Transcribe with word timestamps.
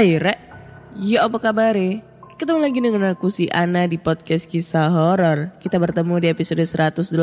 Hai 0.00 0.16
Rek, 0.16 0.40
ya 0.96 1.28
apa 1.28 1.36
kabar 1.36 1.76
Ketemu 2.40 2.56
lagi 2.56 2.80
dengan 2.80 3.12
aku 3.12 3.28
si 3.28 3.52
Ana 3.52 3.84
di 3.84 4.00
podcast 4.00 4.48
kisah 4.48 4.88
horor. 4.88 5.52
Kita 5.60 5.76
bertemu 5.76 6.24
di 6.24 6.32
episode 6.32 6.64
184. 6.64 7.20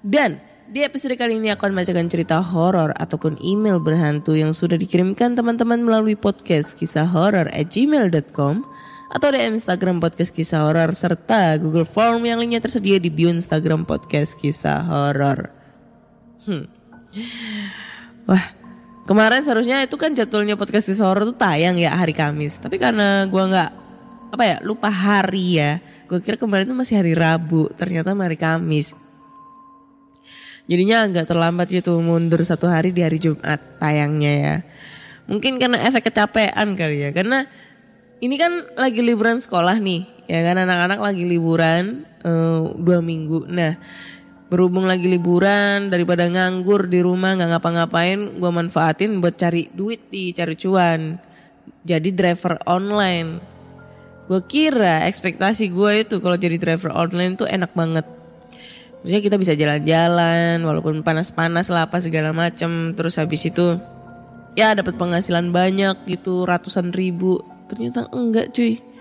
Dan 0.00 0.40
di 0.72 0.80
episode 0.80 1.12
kali 1.20 1.36
ini 1.36 1.52
aku 1.52 1.68
akan 1.68 1.76
membacakan 1.76 2.08
cerita 2.08 2.40
horor 2.40 2.96
ataupun 2.96 3.36
email 3.44 3.84
berhantu 3.84 4.32
yang 4.32 4.56
sudah 4.56 4.80
dikirimkan 4.80 5.36
teman-teman 5.36 5.84
melalui 5.84 6.16
podcast 6.16 6.72
kisah 6.72 7.04
horor 7.04 7.52
at 7.52 7.68
gmail.com 7.68 8.64
atau 9.12 9.28
di 9.28 9.44
Instagram 9.44 10.00
podcast 10.00 10.32
kisah 10.32 10.72
horor 10.72 10.96
serta 10.96 11.60
Google 11.60 11.84
Form 11.84 12.24
yang 12.24 12.40
linknya 12.40 12.64
tersedia 12.64 12.96
di 12.96 13.12
bio 13.12 13.28
Instagram 13.28 13.84
podcast 13.84 14.40
kisah 14.40 14.88
horor. 14.88 15.52
Hmm. 16.48 16.64
Wah, 18.24 18.61
kemarin 19.12 19.44
seharusnya 19.44 19.84
itu 19.84 20.00
kan 20.00 20.16
jadwalnya 20.16 20.56
podcast 20.56 20.88
kisah 20.88 21.04
horor 21.04 21.28
tuh 21.28 21.36
tayang 21.36 21.76
ya 21.76 21.92
hari 21.92 22.16
Kamis. 22.16 22.56
Tapi 22.56 22.80
karena 22.80 23.28
gua 23.28 23.44
nggak 23.44 23.70
apa 24.32 24.44
ya 24.48 24.56
lupa 24.64 24.88
hari 24.88 25.60
ya. 25.60 25.84
Gue 26.08 26.20
kira 26.24 26.40
kemarin 26.40 26.68
itu 26.68 26.76
masih 26.76 26.96
hari 27.00 27.12
Rabu, 27.12 27.68
ternyata 27.76 28.16
hari 28.16 28.40
Kamis. 28.40 28.96
Jadinya 30.64 31.04
agak 31.04 31.28
terlambat 31.28 31.68
gitu 31.68 32.00
mundur 32.00 32.40
satu 32.40 32.68
hari 32.68 32.92
di 32.92 33.04
hari 33.04 33.20
Jumat 33.20 33.60
tayangnya 33.76 34.32
ya. 34.32 34.56
Mungkin 35.28 35.60
karena 35.60 35.80
efek 35.84 36.08
kecapean 36.08 36.76
kali 36.76 37.08
ya. 37.08 37.10
Karena 37.12 37.44
ini 38.20 38.36
kan 38.40 38.52
lagi 38.76 39.00
liburan 39.04 39.40
sekolah 39.40 39.76
nih, 39.80 40.04
ya 40.28 40.40
kan 40.46 40.56
anak-anak 40.60 41.00
lagi 41.00 41.24
liburan 41.28 42.04
eh, 42.24 42.60
dua 42.76 43.00
minggu. 43.04 43.48
Nah, 43.48 43.76
berhubung 44.52 44.84
lagi 44.84 45.08
liburan 45.08 45.88
daripada 45.88 46.28
nganggur 46.28 46.84
di 46.84 47.00
rumah 47.00 47.32
nggak 47.40 47.56
ngapa-ngapain, 47.56 48.36
gue 48.36 48.50
manfaatin 48.52 49.24
buat 49.24 49.40
cari 49.40 49.72
duit 49.72 50.12
di 50.12 50.36
cari 50.36 50.52
cuan. 50.60 51.16
Jadi 51.88 52.12
driver 52.12 52.60
online. 52.68 53.40
Gue 54.28 54.44
kira 54.44 55.08
ekspektasi 55.08 55.72
gue 55.72 56.04
itu 56.04 56.20
kalau 56.20 56.36
jadi 56.36 56.60
driver 56.60 56.92
online 56.92 57.40
tuh 57.40 57.48
enak 57.48 57.72
banget. 57.72 58.04
Maksudnya 59.00 59.22
kita 59.24 59.36
bisa 59.40 59.56
jalan-jalan 59.56 60.60
walaupun 60.60 61.00
panas-panas 61.00 61.72
lah 61.72 61.88
apa 61.88 61.96
segala 62.04 62.36
macem. 62.36 62.92
Terus 62.92 63.16
habis 63.16 63.48
itu 63.48 63.80
ya 64.52 64.76
dapat 64.76 65.00
penghasilan 65.00 65.48
banyak 65.48 66.04
gitu 66.04 66.44
ratusan 66.44 66.92
ribu. 66.92 67.40
Ternyata 67.72 68.12
enggak 68.12 68.52
cuy. 68.52 68.91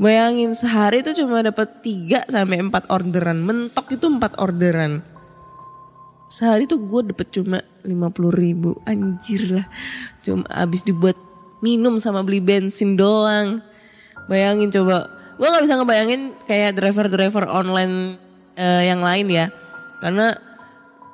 Bayangin 0.00 0.56
sehari 0.56 1.04
itu 1.04 1.12
cuma 1.12 1.44
dapat 1.44 1.84
3 1.84 2.32
sampai 2.32 2.56
4 2.64 2.88
orderan. 2.88 3.44
Mentok 3.44 3.92
itu 3.92 4.08
4 4.08 4.40
orderan. 4.40 5.04
Sehari 6.32 6.64
tuh 6.64 6.80
gue 6.80 7.12
dapet 7.12 7.28
cuma 7.28 7.60
50 7.84 8.32
ribu. 8.32 8.80
Anjir 8.88 9.60
lah. 9.60 9.68
Cuma 10.24 10.48
habis 10.48 10.80
dibuat 10.88 11.20
minum 11.60 12.00
sama 12.00 12.24
beli 12.24 12.40
bensin 12.40 12.96
doang. 12.96 13.60
Bayangin 14.24 14.72
coba. 14.72 15.12
Gue 15.36 15.52
gak 15.52 15.68
bisa 15.68 15.76
ngebayangin 15.76 16.32
kayak 16.48 16.80
driver-driver 16.80 17.44
online 17.52 18.16
eh, 18.56 18.88
yang 18.88 19.04
lain 19.04 19.28
ya. 19.28 19.52
Karena 20.00 20.32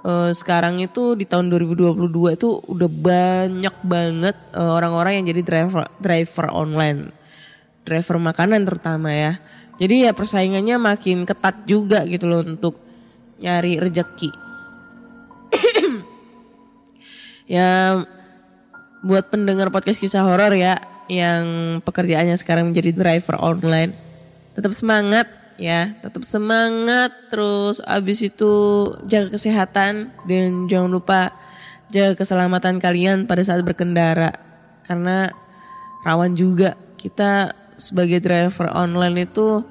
eh, 0.07 0.31
sekarang 0.31 0.79
itu 0.79 1.19
di 1.19 1.27
tahun 1.27 1.51
2022 1.51 2.39
itu 2.39 2.63
udah 2.71 2.91
banyak 2.95 3.77
banget 3.83 4.39
eh, 4.55 4.71
orang-orang 4.79 5.19
yang 5.19 5.27
jadi 5.35 5.43
driver 5.43 5.91
driver 5.99 6.55
online 6.55 7.26
driver 7.87 8.19
makanan 8.19 8.67
terutama 8.67 9.15
ya. 9.15 9.39
Jadi 9.79 10.09
ya 10.09 10.13
persaingannya 10.13 10.77
makin 10.83 11.23
ketat 11.23 11.63
juga 11.65 12.03
gitu 12.05 12.27
loh 12.27 12.43
untuk 12.43 12.75
nyari 13.39 13.79
rejeki. 13.79 14.31
ya 17.47 18.03
buat 19.07 19.31
pendengar 19.31 19.71
podcast 19.71 20.03
kisah 20.03 20.27
horor 20.27 20.51
ya 20.59 20.83
yang 21.07 21.79
pekerjaannya 21.87 22.35
sekarang 22.35 22.75
menjadi 22.75 22.91
driver 22.91 23.39
online 23.39 23.95
tetap 24.59 24.75
semangat 24.75 25.31
ya 25.55 25.95
tetap 26.03 26.27
semangat 26.27 27.15
terus 27.31 27.79
abis 27.87 28.27
itu 28.27 28.55
jaga 29.07 29.39
kesehatan 29.39 30.11
dan 30.27 30.67
jangan 30.67 30.91
lupa 30.91 31.31
jaga 31.89 32.19
keselamatan 32.19 32.83
kalian 32.83 33.31
pada 33.31 33.47
saat 33.47 33.63
berkendara 33.63 34.35
karena 34.83 35.31
rawan 36.03 36.35
juga 36.35 36.75
kita 36.99 37.55
sebagai 37.77 38.21
driver 38.21 38.73
online 38.73 39.29
itu 39.29 39.65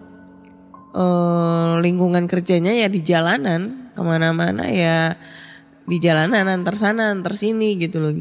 eh, 0.93 1.73
lingkungan 1.81 2.25
kerjanya 2.29 2.73
ya 2.73 2.87
di 2.89 3.01
jalanan. 3.01 3.91
Ke 3.95 4.03
mana-mana 4.03 4.67
ya 4.67 5.15
di 5.87 6.01
jalanan 6.01 6.49
antar 6.51 6.75
sana 6.75 7.13
antar 7.13 7.37
sini 7.37 7.79
gitu 7.79 8.01
loh. 8.01 8.11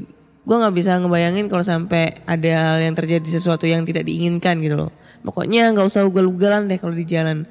Gue 0.45 0.56
nggak 0.61 0.75
bisa 0.77 1.00
ngebayangin 1.00 1.49
kalau 1.49 1.65
sampai 1.65 2.21
ada 2.28 2.77
hal 2.77 2.78
yang 2.84 2.95
terjadi 2.95 3.27
sesuatu 3.27 3.65
yang 3.65 3.83
tidak 3.89 4.06
diinginkan 4.06 4.61
gitu 4.61 4.77
loh. 4.77 4.91
Pokoknya 5.25 5.72
nggak 5.72 5.89
usah 5.89 6.05
ugal-ugalan 6.05 6.69
deh 6.69 6.78
kalau 6.78 6.95
di 6.95 7.03
jalan. 7.09 7.49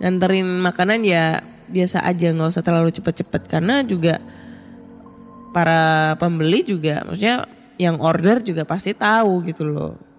Nganterin 0.00 0.64
makanan 0.64 1.04
ya 1.04 1.44
biasa 1.70 2.02
aja 2.02 2.32
nggak 2.32 2.50
usah 2.50 2.64
terlalu 2.64 2.90
cepet-cepet. 2.90 3.46
Karena 3.46 3.84
juga 3.84 4.18
para 5.50 6.14
pembeli 6.18 6.62
juga 6.62 7.02
maksudnya 7.06 7.46
yang 7.76 7.98
order 7.98 8.42
juga 8.42 8.62
pasti 8.62 8.94
tahu 8.94 9.42
gitu 9.46 9.66
loh 9.66 10.09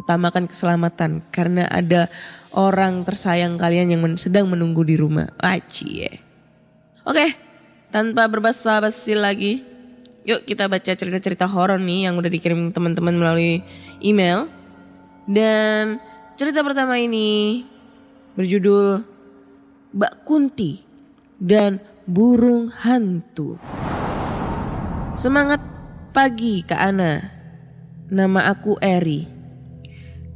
utamakan 0.00 0.48
keselamatan 0.48 1.20
karena 1.28 1.68
ada 1.68 2.08
orang 2.56 3.04
tersayang 3.04 3.60
kalian 3.60 3.92
yang 3.92 4.00
men- 4.00 4.18
sedang 4.18 4.48
menunggu 4.48 4.82
di 4.82 4.96
rumah. 4.96 5.28
Acie. 5.38 6.24
Oke, 7.04 7.36
tanpa 7.92 8.26
berbasa-basi 8.26 9.14
lagi, 9.14 9.62
yuk 10.24 10.48
kita 10.48 10.66
baca 10.66 10.92
cerita-cerita 10.92 11.44
horor 11.44 11.78
nih 11.78 12.08
yang 12.08 12.16
udah 12.16 12.30
dikirim 12.32 12.72
teman-teman 12.72 13.14
melalui 13.16 13.60
email. 14.00 14.48
Dan 15.28 16.00
cerita 16.34 16.64
pertama 16.64 16.98
ini 16.98 17.62
berjudul 18.34 19.04
Mbak 19.94 20.14
Kunti 20.24 20.82
dan 21.38 21.78
Burung 22.08 22.72
Hantu. 22.72 23.60
Semangat 25.14 25.60
pagi 26.10 26.64
Kak 26.66 26.80
Ana. 26.80 27.38
Nama 28.10 28.50
aku 28.50 28.74
Eri. 28.82 29.39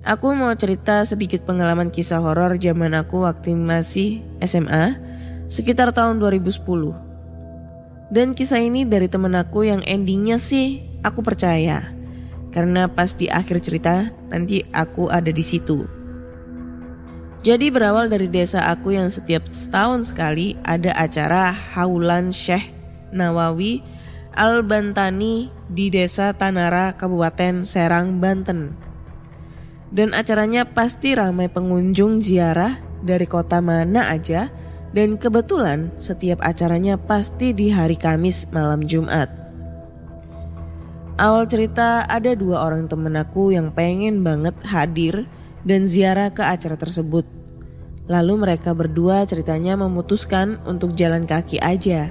Aku 0.04 0.36
mau 0.36 0.52
cerita 0.52 1.00
sedikit 1.08 1.48
pengalaman 1.48 1.88
kisah 1.88 2.20
horor 2.20 2.60
zaman 2.60 2.92
aku 2.92 3.24
waktu 3.24 3.56
masih 3.56 4.20
SMA 4.44 5.00
sekitar 5.48 5.96
tahun 5.96 6.20
2010. 6.20 6.60
Dan 8.12 8.36
kisah 8.36 8.60
ini 8.60 8.84
dari 8.84 9.08
temen 9.08 9.32
aku 9.32 9.64
yang 9.64 9.80
endingnya 9.88 10.36
sih 10.36 10.84
aku 11.00 11.24
percaya. 11.24 11.88
Karena 12.52 12.84
pas 12.84 13.16
di 13.16 13.32
akhir 13.32 13.64
cerita 13.64 14.12
nanti 14.28 14.60
aku 14.76 15.08
ada 15.08 15.32
di 15.32 15.40
situ. 15.40 15.88
Jadi 17.40 17.72
berawal 17.72 18.12
dari 18.12 18.28
desa 18.28 18.60
aku 18.68 18.92
yang 18.92 19.08
setiap 19.08 19.48
setahun 19.56 20.12
sekali 20.12 20.60
ada 20.68 20.92
acara 21.00 21.48
Haulan 21.48 22.28
Syekh 22.28 22.68
Nawawi 23.08 23.80
Al-Bantani 24.36 25.48
di 25.72 25.88
desa 25.88 26.36
Tanara, 26.36 26.92
Kabupaten 26.92 27.64
Serang, 27.64 28.20
Banten. 28.20 28.83
Dan 29.94 30.10
acaranya 30.10 30.66
pasti 30.66 31.14
ramai 31.14 31.46
pengunjung 31.46 32.18
ziarah 32.18 32.82
dari 32.98 33.30
kota 33.30 33.62
mana 33.62 34.10
aja 34.10 34.50
dan 34.90 35.14
kebetulan 35.14 35.94
setiap 36.02 36.42
acaranya 36.42 36.98
pasti 36.98 37.54
di 37.54 37.70
hari 37.70 37.94
Kamis 37.94 38.50
malam 38.50 38.82
Jumat. 38.82 39.30
Awal 41.14 41.46
cerita 41.46 42.02
ada 42.10 42.34
dua 42.34 42.66
orang 42.66 42.90
temen 42.90 43.14
aku 43.14 43.54
yang 43.54 43.70
pengen 43.70 44.26
banget 44.26 44.58
hadir 44.66 45.30
dan 45.62 45.86
ziarah 45.86 46.34
ke 46.34 46.42
acara 46.42 46.74
tersebut. 46.74 47.22
Lalu 48.10 48.34
mereka 48.34 48.74
berdua 48.74 49.22
ceritanya 49.22 49.78
memutuskan 49.78 50.58
untuk 50.66 50.98
jalan 50.98 51.22
kaki 51.22 51.62
aja. 51.62 52.10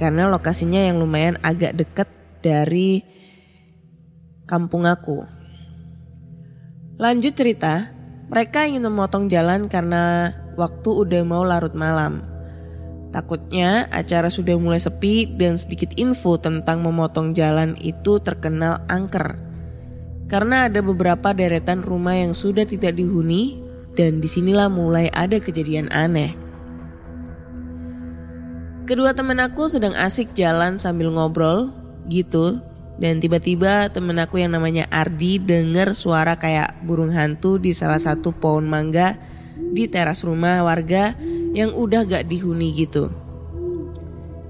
Karena 0.00 0.32
lokasinya 0.32 0.80
yang 0.80 0.96
lumayan 0.96 1.36
agak 1.44 1.76
dekat 1.76 2.08
dari 2.40 3.04
kampung 4.48 4.88
aku. 4.88 5.41
Lanjut 7.02 7.34
cerita, 7.34 7.90
mereka 8.30 8.62
ingin 8.62 8.86
memotong 8.86 9.26
jalan 9.26 9.66
karena 9.66 10.30
waktu 10.54 10.86
udah 10.86 11.26
mau 11.26 11.42
larut 11.42 11.74
malam. 11.74 12.22
Takutnya 13.10 13.90
acara 13.90 14.30
sudah 14.30 14.54
mulai 14.54 14.78
sepi 14.78 15.26
dan 15.34 15.58
sedikit 15.58 15.90
info 15.98 16.38
tentang 16.38 16.78
memotong 16.86 17.34
jalan 17.34 17.74
itu 17.82 18.22
terkenal 18.22 18.86
angker. 18.86 19.34
Karena 20.30 20.70
ada 20.70 20.78
beberapa 20.78 21.34
deretan 21.34 21.82
rumah 21.82 22.14
yang 22.14 22.38
sudah 22.38 22.62
tidak 22.70 22.94
dihuni 22.94 23.58
dan 23.98 24.22
di 24.22 24.30
sinilah 24.30 24.70
mulai 24.70 25.10
ada 25.10 25.42
kejadian 25.42 25.90
aneh. 25.90 26.38
Kedua 28.86 29.10
teman 29.10 29.42
aku 29.42 29.66
sedang 29.66 29.98
asik 29.98 30.38
jalan 30.38 30.78
sambil 30.78 31.10
ngobrol 31.10 31.74
gitu 32.06 32.62
dan 33.00 33.18
tiba-tiba 33.18 33.88
temen 33.88 34.16
aku 34.20 34.40
yang 34.40 34.52
namanya 34.52 34.84
Ardi 34.92 35.40
dengar 35.40 35.96
suara 35.96 36.36
kayak 36.36 36.84
burung 36.84 37.12
hantu 37.12 37.56
di 37.56 37.72
salah 37.72 37.98
satu 37.98 38.32
pohon 38.36 38.68
mangga 38.68 39.16
di 39.56 39.88
teras 39.88 40.20
rumah 40.20 40.60
warga 40.60 41.16
yang 41.56 41.72
udah 41.72 42.04
gak 42.04 42.28
dihuni 42.28 42.72
gitu. 42.76 43.08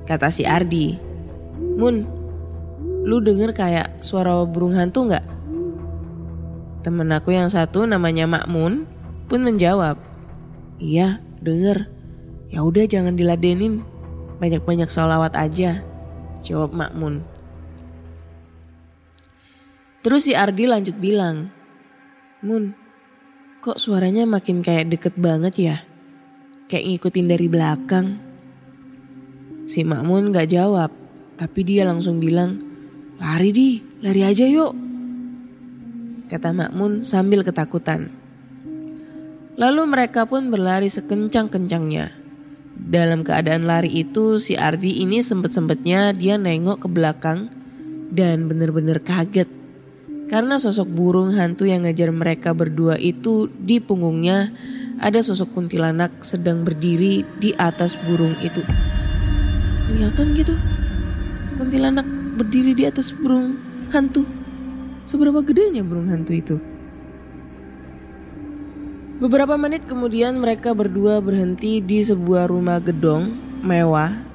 Kata 0.02 0.34
si 0.34 0.42
Ardi, 0.42 0.98
Mun, 1.78 2.04
lu 3.06 3.22
denger 3.22 3.54
kayak 3.54 4.02
suara 4.02 4.42
burung 4.42 4.74
hantu 4.74 5.10
gak? 5.10 5.24
Temen 6.82 7.14
aku 7.14 7.30
yang 7.30 7.46
satu 7.46 7.86
namanya 7.86 8.26
Makmun 8.26 8.90
pun 9.30 9.40
menjawab, 9.46 9.94
Iya, 10.82 11.22
denger. 11.38 11.86
Ya 12.50 12.66
udah 12.66 12.82
jangan 12.90 13.14
diladenin. 13.14 13.86
Banyak-banyak 14.42 14.90
sholawat 14.90 15.38
aja. 15.38 15.78
Jawab 16.42 16.74
Makmun. 16.74 17.31
Terus 20.02 20.26
si 20.26 20.34
Ardi 20.34 20.66
lanjut 20.66 20.99
bilang, 20.99 21.54
Mun, 22.43 22.75
kok 23.62 23.78
suaranya 23.78 24.26
makin 24.26 24.58
kayak 24.58 24.90
deket 24.90 25.14
banget 25.14 25.54
ya? 25.54 25.76
Kayak 26.66 26.90
ngikutin 26.90 27.26
dari 27.31 27.46
belakang. 27.46 28.19
Si 29.70 29.87
Makmun 29.87 30.34
gak 30.34 30.50
jawab, 30.50 30.90
tapi 31.38 31.62
dia 31.62 31.87
langsung 31.87 32.19
bilang, 32.19 32.58
lari 33.22 33.54
di, 33.54 33.78
lari 34.02 34.26
aja 34.26 34.43
yuk. 34.43 34.75
Kata 36.26 36.50
Makmun 36.50 36.98
sambil 37.06 37.46
ketakutan. 37.46 38.10
Lalu 39.55 39.82
mereka 39.87 40.26
pun 40.26 40.50
berlari 40.50 40.90
sekencang-kencangnya. 40.90 42.10
Dalam 42.75 43.22
keadaan 43.22 43.70
lari 43.70 44.02
itu 44.02 44.43
si 44.43 44.58
Ardi 44.58 44.98
ini 44.98 45.22
sempet-sempetnya 45.22 46.10
dia 46.10 46.34
nengok 46.34 46.82
ke 46.82 46.88
belakang 46.90 47.46
dan 48.10 48.50
bener-bener 48.50 48.98
kaget. 48.98 49.61
Karena 50.32 50.56
sosok 50.56 50.88
burung 50.88 51.37
hantu 51.37 51.69
yang 51.69 51.84
ngejar 51.84 52.08
mereka 52.08 52.56
berdua 52.56 52.96
itu 52.96 53.52
di 53.52 53.84
punggungnya 53.84 54.49
ada 54.96 55.20
sosok 55.20 55.52
kuntilanak 55.52 56.25
sedang 56.25 56.64
berdiri 56.64 57.20
di 57.37 57.52
atas 57.61 58.00
burung 58.00 58.32
itu. 58.40 58.64
Kelihatan 59.93 60.32
gitu. 60.32 60.56
Kuntilanak 61.61 62.08
berdiri 62.40 62.73
di 62.73 62.88
atas 62.88 63.12
burung 63.12 63.61
hantu. 63.93 64.25
Seberapa 65.05 65.44
gedenya 65.44 65.84
burung 65.84 66.08
hantu 66.08 66.32
itu? 66.32 66.56
Beberapa 69.20 69.61
menit 69.61 69.84
kemudian 69.84 70.40
mereka 70.40 70.73
berdua 70.73 71.20
berhenti 71.20 71.84
di 71.84 72.00
sebuah 72.00 72.49
rumah 72.49 72.81
gedong 72.81 73.37
mewah 73.61 74.31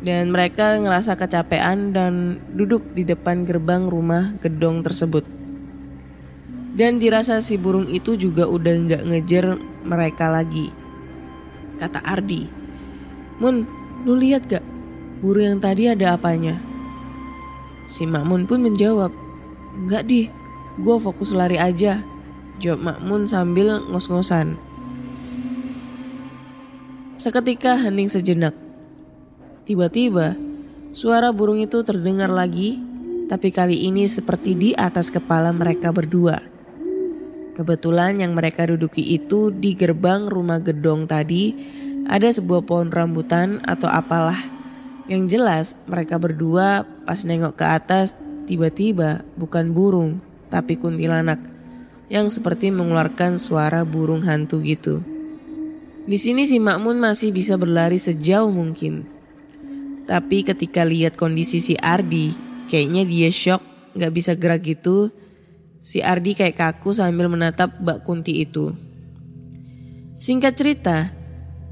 dan 0.00 0.32
mereka 0.32 0.80
ngerasa 0.80 1.16
kecapean 1.16 1.92
dan 1.92 2.40
duduk 2.56 2.80
di 2.96 3.04
depan 3.04 3.44
gerbang 3.44 3.84
rumah 3.88 4.32
gedong 4.40 4.80
tersebut. 4.80 5.24
Dan 6.72 6.96
dirasa 6.96 7.42
si 7.44 7.60
burung 7.60 7.90
itu 7.92 8.16
juga 8.16 8.48
udah 8.48 8.74
nggak 8.88 9.02
ngejar 9.04 9.60
mereka 9.84 10.32
lagi. 10.32 10.72
Kata 11.76 12.00
Ardi, 12.00 12.48
Mun, 13.40 13.64
lu 14.04 14.16
lihat 14.16 14.44
gak 14.48 14.64
burung 15.24 15.56
yang 15.56 15.60
tadi 15.60 15.88
ada 15.88 16.16
apanya? 16.16 16.60
Si 17.88 18.04
Makmun 18.04 18.44
pun 18.44 18.60
menjawab, 18.60 19.12
Enggak 19.80 20.04
di, 20.04 20.28
gue 20.76 20.96
fokus 21.00 21.32
lari 21.32 21.56
aja. 21.56 22.04
Jawab 22.60 22.80
Makmun 22.84 23.24
sambil 23.24 23.80
ngos-ngosan. 23.88 24.60
Seketika 27.16 27.80
hening 27.80 28.12
sejenak. 28.12 28.69
Tiba-tiba, 29.70 30.34
suara 30.90 31.30
burung 31.30 31.62
itu 31.62 31.86
terdengar 31.86 32.26
lagi, 32.26 32.74
tapi 33.30 33.54
kali 33.54 33.86
ini 33.86 34.10
seperti 34.10 34.58
di 34.58 34.70
atas 34.74 35.14
kepala 35.14 35.54
mereka 35.54 35.94
berdua. 35.94 36.42
Kebetulan 37.54 38.18
yang 38.18 38.34
mereka 38.34 38.66
duduki 38.66 39.06
itu 39.14 39.54
di 39.54 39.78
gerbang 39.78 40.26
rumah 40.26 40.58
gedong 40.58 41.06
tadi 41.06 41.54
ada 42.10 42.26
sebuah 42.26 42.66
pohon 42.66 42.90
rambutan 42.90 43.62
atau 43.62 43.86
apalah. 43.86 44.42
Yang 45.06 45.38
jelas 45.38 45.66
mereka 45.86 46.18
berdua 46.18 46.82
pas 47.06 47.22
nengok 47.22 47.54
ke 47.54 47.66
atas 47.70 48.18
tiba-tiba 48.50 49.22
bukan 49.38 49.70
burung 49.70 50.18
tapi 50.50 50.74
kuntilanak 50.74 51.38
yang 52.10 52.26
seperti 52.26 52.74
mengeluarkan 52.74 53.38
suara 53.38 53.86
burung 53.86 54.26
hantu 54.26 54.66
gitu. 54.66 55.06
Di 56.10 56.18
sini 56.18 56.42
si 56.42 56.58
Makmun 56.58 56.98
masih 56.98 57.30
bisa 57.30 57.54
berlari 57.54 58.02
sejauh 58.02 58.50
mungkin. 58.50 59.19
Tapi 60.10 60.42
ketika 60.42 60.82
lihat 60.82 61.14
kondisi 61.14 61.62
si 61.62 61.78
Ardi, 61.78 62.34
kayaknya 62.66 63.06
dia 63.06 63.30
shock, 63.30 63.62
gak 63.94 64.10
bisa 64.10 64.34
gerak 64.34 64.66
gitu. 64.66 65.14
Si 65.78 66.02
Ardi 66.02 66.34
kayak 66.34 66.58
kaku 66.58 66.90
sambil 66.90 67.30
menatap 67.30 67.78
Mbak 67.78 68.02
Kunti 68.02 68.42
itu. 68.42 68.74
Singkat 70.18 70.58
cerita, 70.58 71.14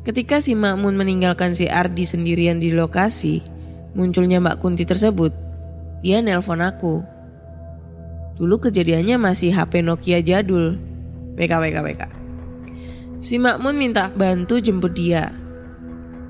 ketika 0.06 0.38
si 0.38 0.54
Makmun 0.54 0.94
meninggalkan 0.94 1.58
si 1.58 1.66
Ardi 1.66 2.06
sendirian 2.06 2.62
di 2.62 2.70
lokasi, 2.70 3.42
munculnya 3.98 4.38
Mbak 4.38 4.62
Kunti 4.62 4.86
tersebut, 4.86 5.34
dia 6.06 6.22
nelpon 6.22 6.62
aku. 6.62 7.02
Dulu 8.38 8.70
kejadiannya 8.70 9.18
masih 9.18 9.50
HP 9.50 9.82
Nokia 9.82 10.22
jadul. 10.22 10.78
WK 11.34 11.52
WK 11.58 11.76
WK. 11.82 12.02
Si 13.18 13.34
Makmun 13.34 13.74
minta 13.74 14.14
bantu 14.14 14.62
jemput 14.62 14.94
dia. 14.94 15.47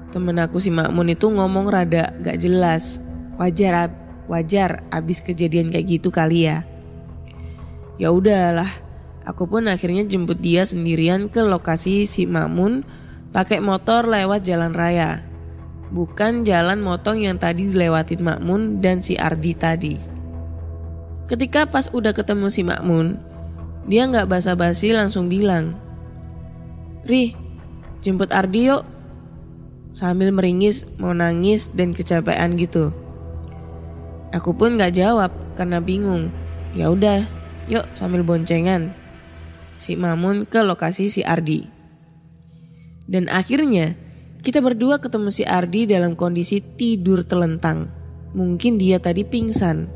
Temen 0.09 0.41
aku 0.41 0.57
si 0.57 0.73
Makmun 0.73 1.13
itu 1.13 1.29
ngomong 1.29 1.69
rada 1.69 2.17
gak 2.25 2.41
jelas. 2.41 3.01
Wajar 3.37 3.93
wajar 4.29 4.85
abis 4.93 5.25
kejadian 5.25 5.73
kayak 5.73 6.01
gitu 6.01 6.09
kali 6.13 6.49
ya. 6.49 6.65
Ya 7.99 8.15
udahlah, 8.15 8.71
aku 9.27 9.51
pun 9.51 9.67
akhirnya 9.67 10.07
jemput 10.07 10.39
dia 10.39 10.63
sendirian 10.63 11.27
ke 11.27 11.43
lokasi 11.43 12.07
si 12.07 12.25
Makmun 12.25 12.87
pakai 13.35 13.59
motor 13.59 14.07
lewat 14.07 14.47
jalan 14.47 14.73
raya. 14.73 15.27
Bukan 15.89 16.45
jalan 16.45 16.85
motong 16.85 17.25
yang 17.25 17.41
tadi 17.41 17.73
dilewatin 17.73 18.21
Makmun 18.21 18.85
dan 18.85 19.01
si 19.01 19.17
Ardi 19.17 19.53
tadi. 19.57 19.95
Ketika 21.29 21.69
pas 21.69 21.89
udah 21.93 22.13
ketemu 22.13 22.47
si 22.49 22.65
Makmun, 22.65 23.21
dia 23.89 24.05
nggak 24.05 24.29
basa-basi 24.29 24.93
langsung 24.93 25.33
bilang, 25.33 25.77
Ri, 27.09 27.33
jemput 28.05 28.33
Ardi 28.33 28.69
yuk. 28.69 28.85
Sambil 29.99 30.31
meringis, 30.31 30.87
mau 30.95 31.11
nangis 31.11 31.75
dan 31.75 31.91
kecapean 31.91 32.55
gitu. 32.55 32.95
Aku 34.31 34.55
pun 34.55 34.79
nggak 34.79 34.95
jawab 34.95 35.35
karena 35.59 35.83
bingung. 35.83 36.31
Ya 36.71 36.87
udah, 36.95 37.27
yuk 37.67 37.83
sambil 37.99 38.23
boncengan. 38.23 38.95
Si 39.75 39.99
Mamun 39.99 40.47
ke 40.47 40.63
lokasi 40.63 41.11
si 41.11 41.27
Ardi. 41.27 41.67
Dan 43.11 43.27
akhirnya 43.27 43.99
kita 44.39 44.63
berdua 44.63 45.03
ketemu 45.03 45.35
si 45.35 45.43
Ardi 45.43 45.91
dalam 45.91 46.15
kondisi 46.15 46.63
tidur 46.63 47.27
telentang. 47.27 47.91
Mungkin 48.39 48.79
dia 48.79 49.03
tadi 49.03 49.27
pingsan. 49.27 49.91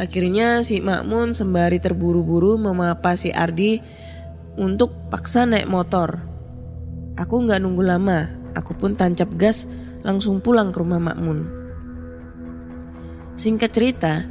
Akhirnya 0.00 0.64
si 0.64 0.80
Makmun 0.80 1.36
sembari 1.36 1.76
terburu-buru 1.76 2.56
memapa 2.56 3.20
si 3.20 3.28
Ardi 3.36 3.84
untuk 4.56 5.12
paksa 5.12 5.44
naik 5.44 5.68
motor. 5.68 6.24
Aku 7.20 7.44
nggak 7.44 7.60
nunggu 7.60 7.84
lama, 7.84 8.45
aku 8.56 8.72
pun 8.72 8.96
tancap 8.96 9.28
gas 9.36 9.68
langsung 10.00 10.40
pulang 10.40 10.72
ke 10.72 10.80
rumah 10.80 10.98
Makmun. 10.98 11.44
Singkat 13.36 13.70
cerita, 13.70 14.24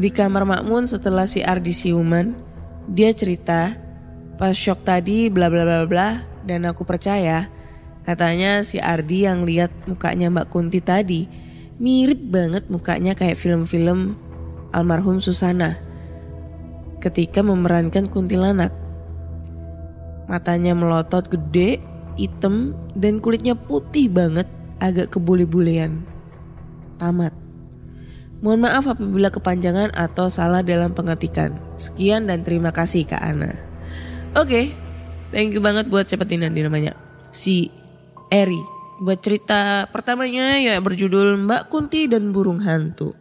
di 0.00 0.08
kamar 0.08 0.48
Makmun 0.48 0.88
setelah 0.88 1.28
si 1.28 1.44
Ardi 1.44 1.76
siuman, 1.76 2.32
dia 2.88 3.12
cerita 3.12 3.76
pas 4.40 4.56
shock 4.56 4.86
tadi 4.86 5.28
bla 5.28 5.52
bla 5.52 5.66
bla 5.66 5.84
bla 5.84 6.08
dan 6.46 6.64
aku 6.64 6.86
percaya 6.86 7.50
katanya 8.06 8.64
si 8.64 8.80
Ardi 8.80 9.26
yang 9.26 9.44
lihat 9.44 9.68
mukanya 9.84 10.32
Mbak 10.32 10.48
Kunti 10.48 10.80
tadi 10.80 11.26
mirip 11.76 12.22
banget 12.30 12.70
mukanya 12.72 13.12
kayak 13.18 13.36
film-film 13.36 14.16
almarhum 14.72 15.20
Susana 15.20 15.88
ketika 16.98 17.40
memerankan 17.42 18.10
kuntilanak. 18.10 18.74
Matanya 20.28 20.76
melotot 20.76 21.24
gede, 21.30 21.80
hitam, 22.18 22.74
dan 22.98 23.22
kulitnya 23.22 23.54
putih 23.54 24.10
banget, 24.10 24.50
agak 24.82 25.14
kebule-bulean. 25.14 26.02
Tamat. 26.98 27.30
Mohon 28.42 28.60
maaf 28.66 28.84
apabila 28.90 29.30
kepanjangan 29.30 29.94
atau 29.94 30.26
salah 30.30 30.62
dalam 30.62 30.94
pengetikan. 30.94 31.58
Sekian 31.78 32.26
dan 32.26 32.42
terima 32.42 32.74
kasih 32.74 33.06
Kak 33.06 33.22
Ana. 33.22 33.54
Oke, 34.34 34.74
thank 35.30 35.54
you 35.54 35.62
banget 35.62 35.90
buat 35.90 36.06
cepetin 36.06 36.46
nanti 36.46 36.62
namanya. 36.62 36.94
Si 37.30 37.70
Eri. 38.30 38.58
Buat 38.98 39.22
cerita 39.22 39.86
pertamanya 39.90 40.58
ya 40.58 40.78
berjudul 40.82 41.38
Mbak 41.46 41.70
Kunti 41.70 42.10
dan 42.10 42.34
Burung 42.34 42.58
Hantu. 42.62 43.14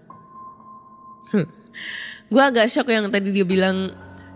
Gue 2.28 2.44
agak 2.44 2.68
shock 2.68 2.92
yang 2.92 3.08
tadi 3.08 3.32
dia 3.32 3.48
bilang 3.48 3.94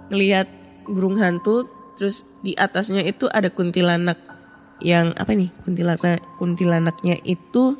ngelihat 0.08 0.48
burung 0.88 1.20
hantu 1.20 1.68
terus 2.00 2.24
di 2.40 2.56
atasnya 2.56 3.04
itu 3.04 3.28
ada 3.28 3.52
kuntilanak 3.52 4.16
yang 4.82 5.14
apa 5.18 5.32
nih 5.34 5.50
kuntilanak 5.64 6.22
kuntilanaknya 6.42 7.22
itu 7.26 7.78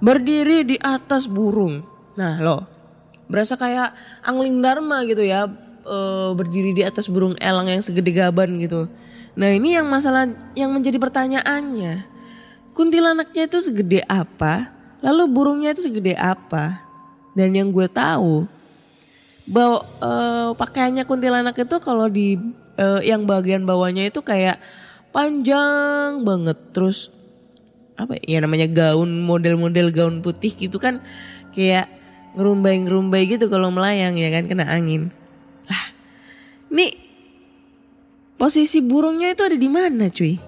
berdiri 0.00 0.64
di 0.64 0.76
atas 0.80 1.28
burung. 1.28 1.84
Nah 2.16 2.40
loh 2.40 2.64
berasa 3.30 3.54
kayak 3.54 3.94
angling 4.26 4.58
dharma 4.58 5.06
gitu 5.06 5.22
ya 5.22 5.46
eh, 5.86 6.30
berdiri 6.34 6.74
di 6.74 6.82
atas 6.82 7.06
burung 7.06 7.38
elang 7.38 7.68
yang 7.68 7.80
segede 7.80 8.12
gaban 8.12 8.60
gitu. 8.60 8.88
Nah 9.38 9.50
ini 9.54 9.78
yang 9.78 9.86
masalah 9.86 10.28
yang 10.58 10.74
menjadi 10.74 10.98
pertanyaannya 10.98 12.04
kuntilanaknya 12.74 13.46
itu 13.46 13.58
segede 13.62 14.00
apa? 14.08 14.72
Lalu 15.00 15.22
burungnya 15.32 15.72
itu 15.72 15.88
segede 15.88 16.12
apa? 16.16 16.84
Dan 17.32 17.54
yang 17.54 17.70
gue 17.70 17.86
tahu 17.86 18.44
bahwa 19.46 19.82
eh, 19.82 20.50
pakaiannya 20.58 21.04
kuntilanak 21.06 21.56
itu 21.56 21.76
kalau 21.78 22.10
di 22.10 22.36
eh, 22.78 23.00
yang 23.06 23.24
bagian 23.24 23.66
bawahnya 23.66 24.12
itu 24.12 24.20
kayak 24.20 24.60
panjang 25.10 26.22
banget 26.22 26.58
terus 26.70 27.10
apa 27.98 28.16
ya 28.24 28.40
namanya 28.40 28.70
gaun 28.70 29.26
model-model 29.26 29.92
gaun 29.92 30.22
putih 30.24 30.54
gitu 30.56 30.80
kan 30.80 31.02
kayak 31.52 31.90
ngerumbai-ngerumbai 32.38 33.26
gitu 33.26 33.50
kalau 33.50 33.74
melayang 33.74 34.14
ya 34.14 34.30
kan 34.30 34.46
kena 34.46 34.70
angin. 34.70 35.10
Lah, 35.66 35.84
nih 36.70 36.94
posisi 38.38 38.78
burungnya 38.78 39.34
itu 39.34 39.42
ada 39.42 39.58
di 39.58 39.68
mana 39.70 40.06
cuy? 40.08 40.38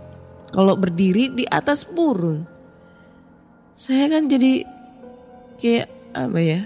Kalau 0.52 0.78
berdiri 0.78 1.32
di 1.32 1.44
atas 1.48 1.82
burung. 1.88 2.46
Saya 3.74 4.06
kan 4.12 4.28
jadi 4.30 4.62
kayak 5.58 5.88
apa 6.12 6.38
ya? 6.38 6.60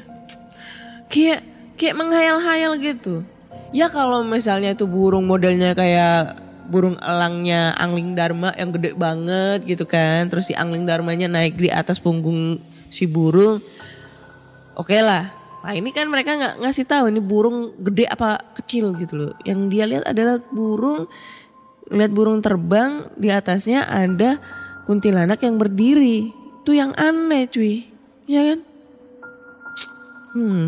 Kayak 1.06 1.40
kayak 1.78 1.96
menghayal-hayal 1.96 2.76
gitu. 2.82 3.22
Ya 3.74 3.90
kalau 3.90 4.22
misalnya 4.22 4.74
itu 4.74 4.86
burung 4.86 5.26
modelnya 5.26 5.74
kayak 5.74 6.38
burung 6.66 6.98
elangnya 6.98 7.74
Angling 7.78 8.18
Dharma 8.18 8.50
yang 8.58 8.74
gede 8.74 8.94
banget 8.94 9.66
gitu 9.66 9.86
kan. 9.86 10.26
Terus 10.30 10.50
si 10.50 10.54
Angling 10.54 10.86
Dharmanya 10.86 11.30
naik 11.30 11.58
di 11.58 11.70
atas 11.70 12.02
punggung 12.02 12.58
si 12.90 13.06
burung. 13.06 13.62
Oke 14.76 14.98
lah. 15.00 15.30
Nah 15.66 15.74
ini 15.74 15.90
kan 15.90 16.06
mereka 16.06 16.38
nggak 16.38 16.62
ngasih 16.62 16.86
tahu 16.86 17.10
ini 17.10 17.18
burung 17.18 17.74
gede 17.82 18.06
apa 18.06 18.38
kecil 18.54 18.94
gitu 18.98 19.14
loh. 19.18 19.32
Yang 19.42 19.60
dia 19.72 19.84
lihat 19.86 20.04
adalah 20.06 20.38
burung 20.50 21.10
lihat 21.90 22.10
burung 22.10 22.42
terbang 22.42 23.06
di 23.14 23.30
atasnya 23.30 23.86
ada 23.86 24.38
kuntilanak 24.86 25.42
yang 25.42 25.58
berdiri. 25.58 26.30
Itu 26.62 26.74
yang 26.74 26.94
aneh 26.98 27.46
cuy. 27.50 27.86
Ya 28.26 28.42
kan? 28.42 28.58
Hmm. 30.34 30.66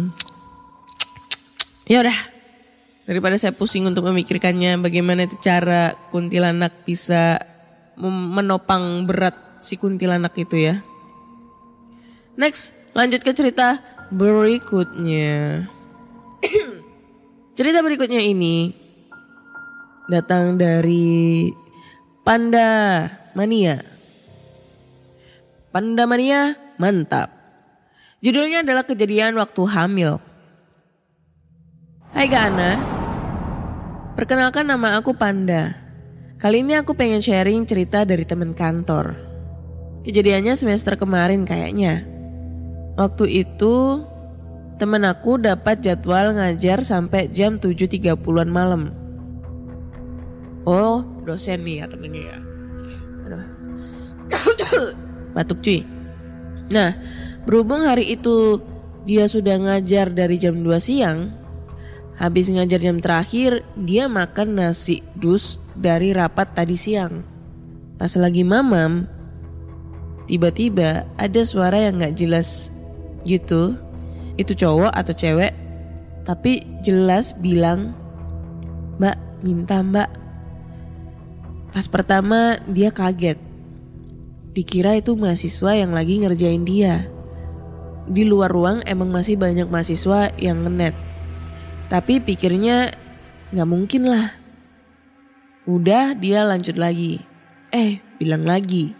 Ya 1.90 2.06
udah. 2.06 2.37
Daripada 3.08 3.40
saya 3.40 3.56
pusing 3.56 3.88
untuk 3.88 4.04
memikirkannya 4.04 4.84
bagaimana 4.84 5.24
itu 5.24 5.40
cara 5.40 5.96
kuntilanak 6.12 6.84
bisa 6.84 7.40
menopang 8.04 9.08
berat 9.08 9.32
si 9.64 9.80
kuntilanak 9.80 10.36
itu 10.36 10.60
ya. 10.60 10.84
Next, 12.36 12.76
lanjut 12.92 13.24
ke 13.24 13.32
cerita 13.32 13.80
berikutnya. 14.12 15.64
cerita 17.56 17.80
berikutnya 17.80 18.20
ini 18.20 18.76
datang 20.12 20.60
dari 20.60 21.48
Panda 22.20 23.08
Mania. 23.32 23.80
Panda 25.72 26.04
Mania 26.04 26.52
mantap. 26.76 27.32
Judulnya 28.20 28.60
adalah 28.60 28.84
kejadian 28.84 29.32
waktu 29.40 29.62
hamil. 29.64 30.20
Hai 32.16 32.26
Kak 32.26 32.50
Ana, 32.50 32.97
perkenalkan 34.18 34.66
nama 34.66 34.98
aku 34.98 35.14
Panda. 35.14 35.78
Kali 36.42 36.66
ini 36.66 36.74
aku 36.74 36.98
pengen 36.98 37.22
sharing 37.22 37.62
cerita 37.62 38.02
dari 38.02 38.26
teman 38.26 38.50
kantor. 38.50 39.14
Kejadiannya 40.02 40.58
semester 40.58 40.98
kemarin 40.98 41.46
kayaknya. 41.46 42.02
Waktu 42.98 43.46
itu 43.46 44.02
temen 44.82 45.06
aku 45.06 45.38
dapat 45.38 45.78
jadwal 45.86 46.34
ngajar 46.34 46.82
sampai 46.82 47.30
jam 47.30 47.62
7.30an 47.62 48.50
malam. 48.50 48.90
Oh 50.66 51.06
dosen 51.22 51.62
nih 51.62 51.82
ya 51.82 51.86
temennya 51.86 52.22
ya. 52.26 52.38
Aduh. 53.22 53.44
Batuk 55.38 55.62
cuy. 55.62 55.86
Nah 56.74 56.98
berhubung 57.46 57.86
hari 57.86 58.18
itu 58.18 58.58
dia 59.06 59.30
sudah 59.30 59.62
ngajar 59.62 60.10
dari 60.10 60.42
jam 60.42 60.58
2 60.58 60.74
siang. 60.82 61.30
Habis 62.18 62.50
ngajar 62.50 62.82
jam 62.82 62.98
terakhir 62.98 63.62
dia 63.78 64.10
makan 64.10 64.58
nasi 64.58 65.06
dus 65.14 65.62
dari 65.78 66.10
rapat 66.10 66.50
tadi 66.50 66.74
siang. 66.74 67.22
Pas 67.94 68.10
lagi 68.18 68.42
mamam 68.42 69.06
tiba-tiba 70.26 71.06
ada 71.14 71.40
suara 71.46 71.78
yang 71.78 72.02
gak 72.02 72.18
jelas 72.18 72.74
gitu. 73.22 73.78
Itu 74.34 74.54
cowok 74.54 74.90
atau 74.94 75.14
cewek 75.14 75.54
tapi 76.26 76.60
jelas 76.84 77.32
bilang 77.40 77.96
Mbak 79.00 79.16
minta 79.40 79.80
mbak 79.80 80.10
Pas 81.72 81.86
pertama 81.86 82.58
dia 82.66 82.90
kaget. 82.90 83.38
Dikira 84.56 84.96
itu 84.98 85.14
mahasiswa 85.14 85.76
yang 85.76 85.92
lagi 85.92 86.18
ngerjain 86.18 86.64
dia. 86.64 87.06
Di 88.08 88.24
luar 88.24 88.50
ruang 88.50 88.80
emang 88.88 89.12
masih 89.12 89.36
banyak 89.36 89.68
mahasiswa 89.68 90.32
yang 90.40 90.64
ngenet. 90.64 91.07
Tapi 91.88 92.20
pikirnya 92.20 92.92
nggak 93.48 93.68
mungkin 93.68 94.12
lah. 94.12 94.36
Udah 95.64 96.12
dia 96.12 96.44
lanjut 96.44 96.76
lagi. 96.76 97.24
Eh 97.72 98.04
bilang 98.20 98.44
lagi. 98.44 98.92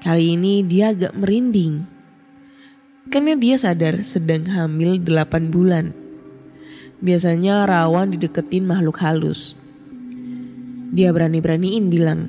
Kali 0.00 0.36
ini 0.36 0.64
dia 0.64 0.96
agak 0.96 1.12
merinding. 1.12 1.84
Karena 3.12 3.36
dia 3.36 3.60
sadar 3.60 4.00
sedang 4.00 4.48
hamil 4.48 4.96
8 4.98 5.52
bulan. 5.52 5.92
Biasanya 7.04 7.68
rawan 7.68 8.16
dideketin 8.16 8.64
makhluk 8.64 8.96
halus. 9.04 9.52
Dia 10.96 11.12
berani-beraniin 11.12 11.92
bilang, 11.92 12.26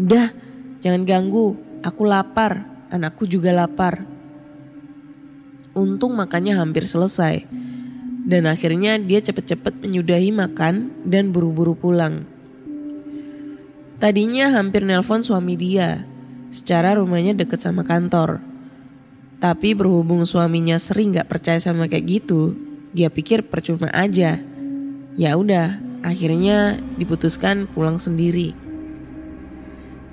Udah, 0.00 0.34
jangan 0.82 1.06
ganggu, 1.06 1.54
aku 1.86 2.02
lapar, 2.02 2.66
anakku 2.90 3.24
juga 3.30 3.54
lapar. 3.54 4.02
Untung 5.78 6.18
makannya 6.18 6.58
hampir 6.58 6.84
selesai. 6.84 7.59
Dan 8.30 8.46
akhirnya 8.46 8.94
dia 9.02 9.18
cepet-cepet 9.18 9.82
menyudahi 9.82 10.30
makan 10.30 11.02
dan 11.02 11.34
buru-buru 11.34 11.74
pulang. 11.74 12.22
Tadinya 13.98 14.54
hampir 14.54 14.86
nelpon 14.86 15.26
suami 15.26 15.58
dia, 15.58 16.06
secara 16.54 16.94
rumahnya 16.94 17.34
deket 17.34 17.58
sama 17.58 17.82
kantor. 17.82 18.38
Tapi 19.42 19.74
berhubung 19.74 20.22
suaminya 20.22 20.78
sering 20.78 21.10
gak 21.10 21.26
percaya 21.26 21.58
sama 21.58 21.90
kayak 21.90 22.06
gitu, 22.06 22.54
dia 22.94 23.10
pikir 23.10 23.50
percuma 23.50 23.90
aja. 23.90 24.38
Ya 25.18 25.30
udah, 25.34 25.82
akhirnya 26.06 26.78
diputuskan 27.02 27.66
pulang 27.66 27.98
sendiri. 27.98 28.54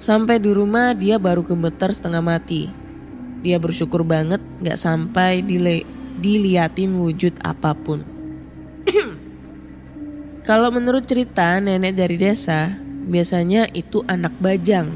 Sampai 0.01 0.41
di 0.41 0.49
rumah 0.49 0.97
dia 0.97 1.21
baru 1.21 1.45
gemeter 1.45 1.93
setengah 1.93 2.25
mati. 2.25 2.65
Dia 3.45 3.61
bersyukur 3.61 4.01
banget 4.01 4.41
gak 4.65 4.81
sampai 4.81 5.45
dile 5.45 5.85
diliatin 6.19 6.97
wujud 6.97 7.37
apa 7.45 7.73
pun. 7.77 8.03
Kalau 10.47 10.71
menurut 10.71 11.03
cerita 11.03 11.59
nenek 11.59 11.99
dari 11.99 12.15
desa, 12.15 12.71
biasanya 13.07 13.67
itu 13.75 13.99
anak 14.07 14.31
bajang. 14.39 14.87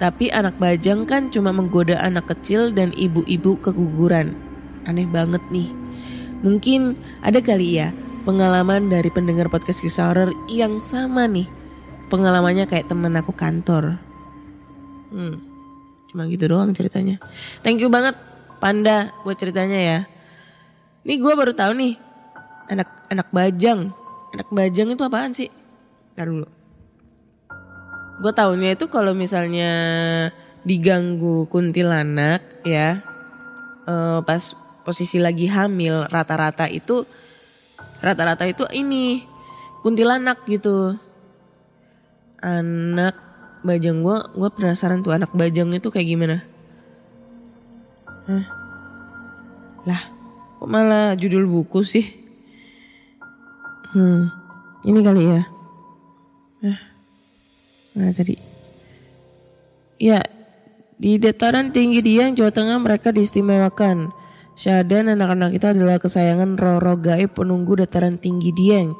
Tapi 0.00 0.32
anak 0.32 0.56
bajang 0.56 1.04
kan 1.04 1.28
cuma 1.28 1.52
menggoda 1.52 2.00
anak 2.00 2.32
kecil 2.32 2.72
dan 2.72 2.90
ibu-ibu 2.96 3.60
keguguran. 3.60 4.32
Aneh 4.88 5.04
banget 5.04 5.44
nih. 5.52 5.68
Mungkin 6.40 6.96
ada 7.20 7.44
kali 7.44 7.76
ya 7.76 7.92
pengalaman 8.24 8.88
dari 8.88 9.12
pendengar 9.12 9.52
podcast 9.52 9.84
kisah 9.84 10.12
horor 10.12 10.32
yang 10.48 10.80
sama 10.80 11.28
nih. 11.28 11.44
Pengalamannya 12.08 12.64
kayak 12.64 12.88
temen 12.88 13.12
aku 13.20 13.36
kantor. 13.36 14.00
Hmm, 15.12 15.44
cuma 16.08 16.24
gitu 16.26 16.48
doang 16.48 16.72
ceritanya. 16.72 17.20
Thank 17.60 17.84
you 17.84 17.92
banget 17.92 18.16
Panda 18.64 19.12
buat 19.28 19.36
ceritanya 19.36 19.76
ya. 19.76 19.98
Nih 21.04 21.20
gue 21.20 21.32
baru 21.36 21.52
tahu 21.52 21.72
nih 21.76 21.94
anak 22.72 22.88
anak 23.12 23.28
bajang. 23.28 23.92
Anak 24.32 24.48
bajang 24.50 24.88
itu 24.90 25.02
apaan 25.04 25.36
sih? 25.36 25.52
Ntar 26.16 26.26
dulu. 26.32 26.48
Gue 28.24 28.32
taunya 28.32 28.72
itu 28.72 28.88
kalau 28.88 29.12
misalnya 29.12 29.70
diganggu 30.64 31.44
kuntilanak 31.52 32.40
ya, 32.64 33.04
eh, 33.84 34.18
pas 34.24 34.42
posisi 34.84 35.20
lagi 35.20 35.44
hamil 35.44 36.08
rata-rata 36.08 36.64
itu 36.68 37.04
rata-rata 38.00 38.48
itu 38.48 38.64
ini 38.72 39.24
kuntilanak 39.84 40.48
gitu. 40.48 40.96
Anak 42.40 43.16
bajang 43.64 44.00
gue, 44.04 44.18
gue 44.36 44.50
penasaran 44.52 45.04
tuh 45.04 45.12
anak 45.12 45.32
bajang 45.36 45.72
itu 45.72 45.88
kayak 45.92 46.08
gimana. 46.08 46.36
Hah? 48.24 48.44
Lah, 49.84 50.02
kok 50.64 50.72
malah 50.72 51.12
judul 51.12 51.44
buku 51.44 51.84
sih? 51.84 52.08
Hmm, 53.92 54.32
ini 54.80 55.04
kali 55.04 55.22
ya. 55.28 55.44
Hah? 56.64 56.80
Mana 57.92 58.16
tadi? 58.16 58.32
Ya, 60.00 60.24
di 60.96 61.20
dataran 61.20 61.68
tinggi 61.68 62.00
Dieng, 62.00 62.32
Jawa 62.32 62.48
Tengah 62.48 62.80
mereka 62.80 63.12
diistimewakan. 63.12 64.08
Syahdan 64.56 65.12
anak-anak 65.12 65.52
itu 65.52 65.68
adalah 65.68 66.00
kesayangan 66.00 66.56
Roro 66.56 66.96
Gaib 66.96 67.36
penunggu 67.36 67.76
dataran 67.76 68.16
tinggi 68.16 68.48
Dieng, 68.56 68.96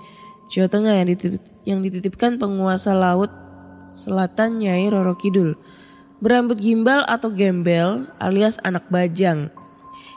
Jawa 0.53 0.69
Tengah 0.69 1.01
yang, 1.01 1.09
dititip, 1.17 1.41
yang 1.65 1.81
dititipkan 1.81 2.37
penguasa 2.37 2.93
laut 2.93 3.33
selatan 3.97 4.61
Nyai 4.61 4.93
Roro 4.93 5.17
Kidul. 5.17 5.57
Berambut 6.21 6.61
gimbal 6.61 7.09
atau 7.09 7.33
gembel 7.33 8.05
alias 8.21 8.61
anak 8.61 8.85
bajang. 8.93 9.49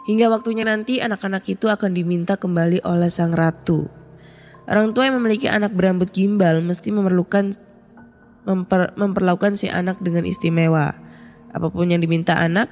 Hingga 0.07 0.31
waktunya 0.31 0.63
nanti 0.63 1.03
anak-anak 1.03 1.43
itu 1.51 1.67
akan 1.67 1.91
diminta 1.91 2.39
kembali 2.39 2.79
oleh 2.87 3.11
sang 3.11 3.35
ratu. 3.35 3.91
Orang 4.63 4.95
tua 4.95 5.11
yang 5.11 5.19
memiliki 5.19 5.51
anak 5.51 5.75
berambut 5.75 6.15
gimbal 6.15 6.63
mesti 6.63 6.95
memerlukan 6.95 7.55
memper, 8.47 8.95
memperlakukan 8.95 9.59
si 9.59 9.67
anak 9.67 9.99
dengan 9.99 10.23
istimewa. 10.23 10.95
Apa 11.51 11.67
pun 11.67 11.91
yang 11.91 11.99
diminta 11.99 12.39
anak 12.39 12.71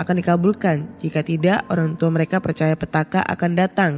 akan 0.00 0.24
dikabulkan. 0.24 0.96
Jika 0.96 1.20
tidak, 1.20 1.68
orang 1.68 2.00
tua 2.00 2.08
mereka 2.08 2.40
percaya 2.40 2.72
petaka 2.72 3.20
akan 3.20 3.52
datang. 3.60 3.92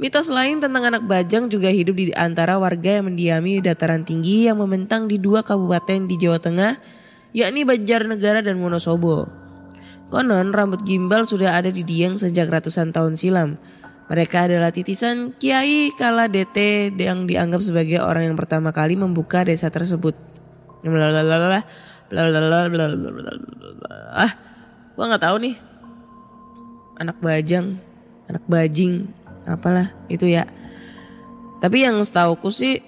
Mitos 0.00 0.32
lain 0.32 0.58
tentang 0.58 0.88
anak 0.88 1.04
bajang 1.04 1.52
juga 1.52 1.68
hidup 1.68 1.94
di 1.94 2.10
antara 2.16 2.56
warga 2.56 2.98
yang 2.98 3.12
mendiami 3.12 3.60
dataran 3.60 4.08
tinggi 4.08 4.48
yang 4.48 4.56
membentang 4.56 5.06
di 5.06 5.20
dua 5.20 5.44
kabupaten 5.44 6.08
di 6.08 6.16
Jawa 6.16 6.40
Tengah, 6.40 6.80
yakni 7.36 7.62
Banjarnegara 7.62 8.40
dan 8.40 8.56
Wonosobo. 8.58 9.41
Konon 10.12 10.52
rambut 10.52 10.84
gimbal 10.84 11.24
sudah 11.24 11.56
ada 11.56 11.72
di 11.72 11.80
Dieng 11.80 12.20
sejak 12.20 12.52
ratusan 12.52 12.92
tahun 12.92 13.16
silam. 13.16 13.56
Mereka 14.12 14.44
adalah 14.44 14.68
titisan 14.68 15.32
Kiai 15.40 15.88
Kala 15.96 16.28
DT 16.28 16.92
yang 17.00 17.24
dianggap 17.24 17.64
sebagai 17.64 17.96
orang 18.04 18.28
yang 18.28 18.36
pertama 18.36 18.76
kali 18.76 18.92
membuka 18.92 19.40
desa 19.40 19.72
tersebut. 19.72 20.12
Ah, 24.12 24.32
gua 24.92 25.04
nggak 25.08 25.24
tahu 25.24 25.36
nih. 25.48 25.56
Anak 27.00 27.16
bajang, 27.24 27.80
anak 28.28 28.44
bajing, 28.44 29.08
apalah 29.48 29.96
itu 30.12 30.28
ya. 30.28 30.44
Tapi 31.64 31.88
yang 31.88 31.96
setauku 32.04 32.52
sih 32.52 32.84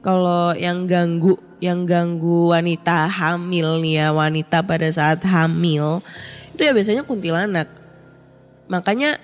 kalau 0.00 0.56
yang 0.56 0.88
ganggu 0.88 1.36
yang 1.60 1.84
ganggu 1.84 2.50
wanita 2.50 3.06
hamil 3.12 3.78
nih 3.84 4.02
ya 4.02 4.08
wanita 4.10 4.64
pada 4.66 4.88
saat 4.90 5.20
hamil 5.22 6.00
itu 6.52 6.60
ya 6.62 6.72
biasanya 6.76 7.02
kuntilanak. 7.08 7.68
Makanya 8.68 9.16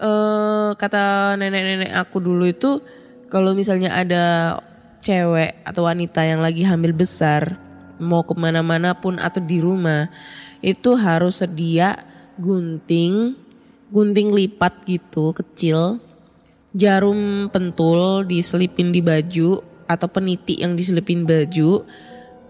eh, 0.00 0.70
kata 0.76 1.34
nenek-nenek 1.40 1.92
aku 1.96 2.20
dulu 2.20 2.44
itu 2.44 2.80
kalau 3.32 3.56
misalnya 3.56 3.96
ada 3.96 4.56
cewek 5.02 5.62
atau 5.64 5.86
wanita 5.86 6.22
yang 6.26 6.42
lagi 6.42 6.66
hamil 6.66 6.92
besar 6.92 7.58
mau 7.96 8.26
ke 8.26 8.34
mana-mana 8.36 8.92
pun 8.92 9.16
atau 9.16 9.40
di 9.40 9.62
rumah 9.62 10.10
itu 10.60 10.98
harus 10.98 11.40
sedia 11.40 11.96
gunting 12.36 13.38
gunting 13.88 14.34
lipat 14.34 14.84
gitu 14.84 15.32
kecil 15.32 16.02
jarum 16.76 17.48
pentul 17.48 18.26
diselipin 18.26 18.92
di 18.92 19.00
baju 19.00 19.62
atau 19.86 20.08
peniti 20.10 20.60
yang 20.60 20.74
diselipin 20.74 21.24
baju 21.24 21.86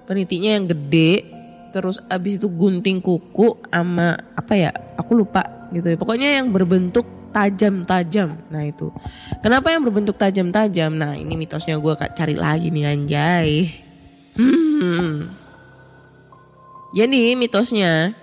penitinya 0.09 0.51
yang 0.57 0.67
gede 0.67 1.36
terus 1.77 2.01
abis 2.09 2.41
itu 2.41 2.49
gunting 2.49 3.05
kuku 3.05 3.61
sama 3.69 4.17
apa 4.33 4.57
ya 4.57 4.73
aku 4.97 5.13
lupa 5.13 5.45
gitu 5.77 5.93
ya. 5.93 5.97
Pokoknya 6.01 6.41
yang 6.41 6.49
berbentuk 6.49 7.05
tajam-tajam. 7.37 8.33
Nah 8.49 8.65
itu. 8.65 8.89
Kenapa 9.45 9.69
yang 9.69 9.85
berbentuk 9.85 10.17
tajam-tajam? 10.17 10.97
Nah 10.97 11.13
ini 11.13 11.37
mitosnya 11.37 11.77
gue 11.77 11.93
cari 11.93 12.33
lagi 12.33 12.73
nih 12.73 12.85
anjay. 12.89 13.49
Hmm. 14.37 15.29
jadi 16.97 17.37
mitosnya. 17.37 18.17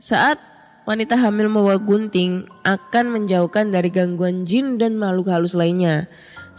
Saat 0.00 0.40
wanita 0.88 1.20
hamil 1.20 1.52
membawa 1.52 1.76
gunting 1.76 2.48
akan 2.64 3.04
menjauhkan 3.12 3.68
dari 3.68 3.92
gangguan 3.92 4.48
jin 4.48 4.80
dan 4.80 4.96
makhluk 4.96 5.28
halus 5.28 5.52
lainnya 5.52 6.08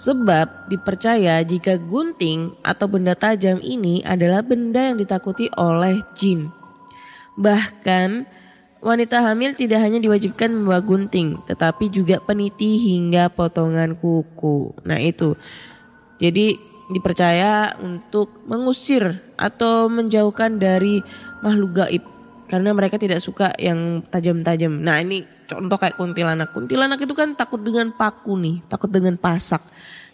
Sebab 0.02 0.66
dipercaya 0.66 1.46
jika 1.46 1.78
gunting 1.78 2.58
atau 2.66 2.90
benda 2.90 3.14
tajam 3.14 3.62
ini 3.62 4.02
adalah 4.02 4.42
benda 4.42 4.90
yang 4.90 4.98
ditakuti 4.98 5.46
oleh 5.62 6.02
jin. 6.18 6.50
Bahkan 7.38 8.26
wanita 8.82 9.22
hamil 9.22 9.54
tidak 9.54 9.86
hanya 9.86 10.02
diwajibkan 10.02 10.50
membawa 10.58 10.82
gunting, 10.82 11.38
tetapi 11.46 11.94
juga 11.94 12.18
peniti 12.18 12.82
hingga 12.82 13.30
potongan 13.30 13.94
kuku. 13.94 14.74
Nah 14.90 14.98
itu, 14.98 15.38
jadi 16.18 16.58
dipercaya 16.90 17.78
untuk 17.78 18.42
mengusir 18.50 19.22
atau 19.38 19.86
menjauhkan 19.86 20.58
dari 20.58 21.06
makhluk 21.46 21.78
gaib 21.78 22.04
karena 22.50 22.74
mereka 22.74 22.98
tidak 22.98 23.22
suka 23.22 23.54
yang 23.62 24.02
tajam-tajam. 24.10 24.82
Nah 24.82 24.98
ini 24.98 25.24
contoh 25.52 25.76
kayak 25.76 26.00
kuntilanak. 26.00 26.56
Kuntilanak 26.56 27.04
itu 27.04 27.12
kan 27.12 27.36
takut 27.36 27.60
dengan 27.60 27.92
paku 27.92 28.40
nih, 28.40 28.64
takut 28.72 28.88
dengan 28.88 29.20
pasak. 29.20 29.60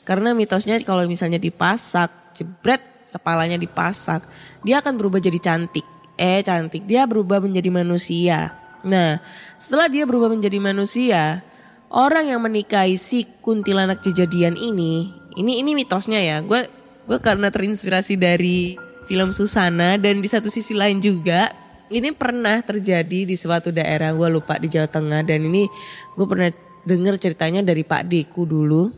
Karena 0.01 0.33
mitosnya 0.33 0.81
kalau 0.81 1.05
misalnya 1.05 1.37
dipasak, 1.37 2.33
jebret 2.33 2.81
kepalanya 3.13 3.61
dipasak, 3.61 4.25
dia 4.65 4.81
akan 4.81 4.97
berubah 4.97 5.21
jadi 5.21 5.37
cantik. 5.37 5.85
Eh 6.17 6.41
cantik, 6.41 6.89
dia 6.89 7.05
berubah 7.05 7.37
menjadi 7.37 7.69
manusia. 7.69 8.57
Nah 8.81 9.21
setelah 9.61 9.85
dia 9.85 10.09
berubah 10.09 10.33
menjadi 10.33 10.57
manusia, 10.57 11.45
orang 11.93 12.33
yang 12.33 12.41
menikahi 12.41 12.97
si 12.97 13.29
kuntilanak 13.45 14.01
kejadian 14.01 14.57
ini, 14.57 15.13
ini 15.37 15.61
ini 15.61 15.77
mitosnya 15.77 16.17
ya. 16.17 16.41
Gue 16.41 16.65
gue 17.05 17.19
karena 17.21 17.53
terinspirasi 17.53 18.17
dari 18.17 18.75
film 19.07 19.29
Susana 19.31 19.95
dan 19.95 20.19
di 20.19 20.27
satu 20.27 20.49
sisi 20.51 20.75
lain 20.75 20.99
juga 20.99 21.66
ini 21.87 22.11
pernah 22.11 22.59
terjadi 22.59 23.23
di 23.23 23.35
suatu 23.35 23.71
daerah 23.71 24.11
gue 24.11 24.27
lupa 24.27 24.59
di 24.59 24.67
Jawa 24.67 24.87
Tengah 24.91 25.21
dan 25.23 25.39
ini 25.47 25.67
gue 26.15 26.25
pernah 26.27 26.51
denger 26.87 27.15
ceritanya 27.19 27.61
dari 27.63 27.83
Pak 27.83 28.03
Deku 28.07 28.43
dulu. 28.47 28.91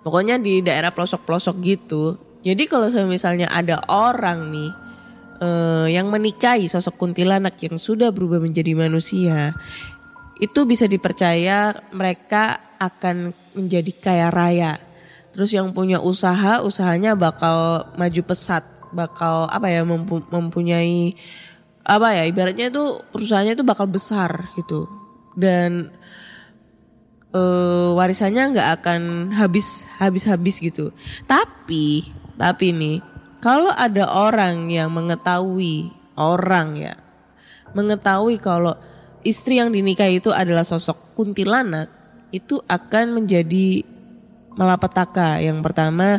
Pokoknya 0.00 0.40
di 0.40 0.64
daerah 0.64 0.96
pelosok-pelosok 0.96 1.56
gitu. 1.60 2.16
Jadi 2.40 2.64
kalau 2.64 2.88
misalnya 3.04 3.52
ada 3.52 3.84
orang 3.92 4.48
nih 4.48 4.70
eh, 5.44 5.86
yang 5.92 6.08
menikahi 6.08 6.72
sosok 6.72 6.96
kuntilanak 6.96 7.60
yang 7.60 7.76
sudah 7.76 8.08
berubah 8.08 8.40
menjadi 8.40 8.72
manusia, 8.72 9.52
itu 10.40 10.64
bisa 10.64 10.88
dipercaya 10.88 11.76
mereka 11.92 12.72
akan 12.80 13.36
menjadi 13.52 13.92
kaya 14.00 14.28
raya. 14.32 14.80
Terus 15.36 15.52
yang 15.52 15.76
punya 15.76 16.00
usaha, 16.00 16.64
usahanya 16.64 17.12
bakal 17.12 17.84
maju 18.00 18.22
pesat 18.24 18.79
bakal 18.90 19.46
apa 19.50 19.66
ya 19.70 19.82
mempu- 19.82 20.26
mempunyai 20.28 21.14
apa 21.86 22.08
ya 22.14 22.22
ibaratnya 22.28 22.68
itu 22.70 23.02
perusahaannya 23.10 23.54
itu 23.56 23.64
bakal 23.66 23.86
besar 23.88 24.50
gitu. 24.54 24.86
Dan 25.34 25.94
eh, 27.34 27.90
warisannya 27.94 28.54
nggak 28.54 28.68
akan 28.82 29.00
habis 29.34 29.86
habis 29.98 30.26
habis 30.26 30.60
gitu. 30.60 30.94
Tapi 31.24 32.10
tapi 32.36 32.72
nih 32.74 32.98
kalau 33.40 33.72
ada 33.72 34.06
orang 34.10 34.68
yang 34.68 34.92
mengetahui 34.92 35.92
orang 36.20 36.76
ya 36.76 36.94
mengetahui 37.72 38.42
kalau 38.42 38.74
istri 39.22 39.60
yang 39.60 39.70
dinikahi 39.70 40.18
itu 40.18 40.32
adalah 40.32 40.66
sosok 40.66 41.14
kuntilanak 41.14 41.88
itu 42.30 42.62
akan 42.66 43.22
menjadi 43.22 43.82
malapetaka. 44.54 45.42
Yang 45.42 45.58
pertama 45.62 46.18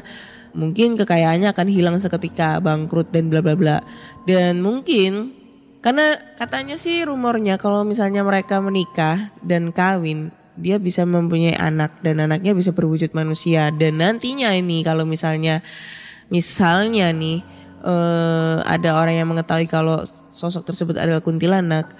mungkin 0.51 0.99
kekayaannya 0.99 1.51
akan 1.51 1.67
hilang 1.71 1.97
seketika 1.97 2.59
bangkrut 2.63 3.09
dan 3.11 3.27
bla 3.27 3.39
bla 3.43 3.55
bla. 3.55 3.77
Dan 4.25 4.61
mungkin 4.61 5.35
karena 5.81 6.17
katanya 6.37 6.77
sih 6.77 7.01
rumornya 7.03 7.57
kalau 7.57 7.81
misalnya 7.81 8.21
mereka 8.21 8.61
menikah 8.61 9.33
dan 9.41 9.73
kawin 9.73 10.29
dia 10.59 10.77
bisa 10.77 11.07
mempunyai 11.07 11.57
anak 11.57 11.97
dan 12.05 12.21
anaknya 12.21 12.53
bisa 12.53 12.75
berwujud 12.75 13.11
manusia. 13.17 13.73
Dan 13.73 13.99
nantinya 13.99 14.53
ini 14.53 14.85
kalau 14.85 15.07
misalnya 15.07 15.65
misalnya 16.29 17.09
nih 17.11 17.41
eh, 17.81 18.57
ada 18.63 18.89
orang 18.95 19.15
yang 19.19 19.27
mengetahui 19.31 19.65
kalau 19.65 20.03
sosok 20.31 20.69
tersebut 20.69 20.95
adalah 20.95 21.19
kuntilanak 21.19 21.91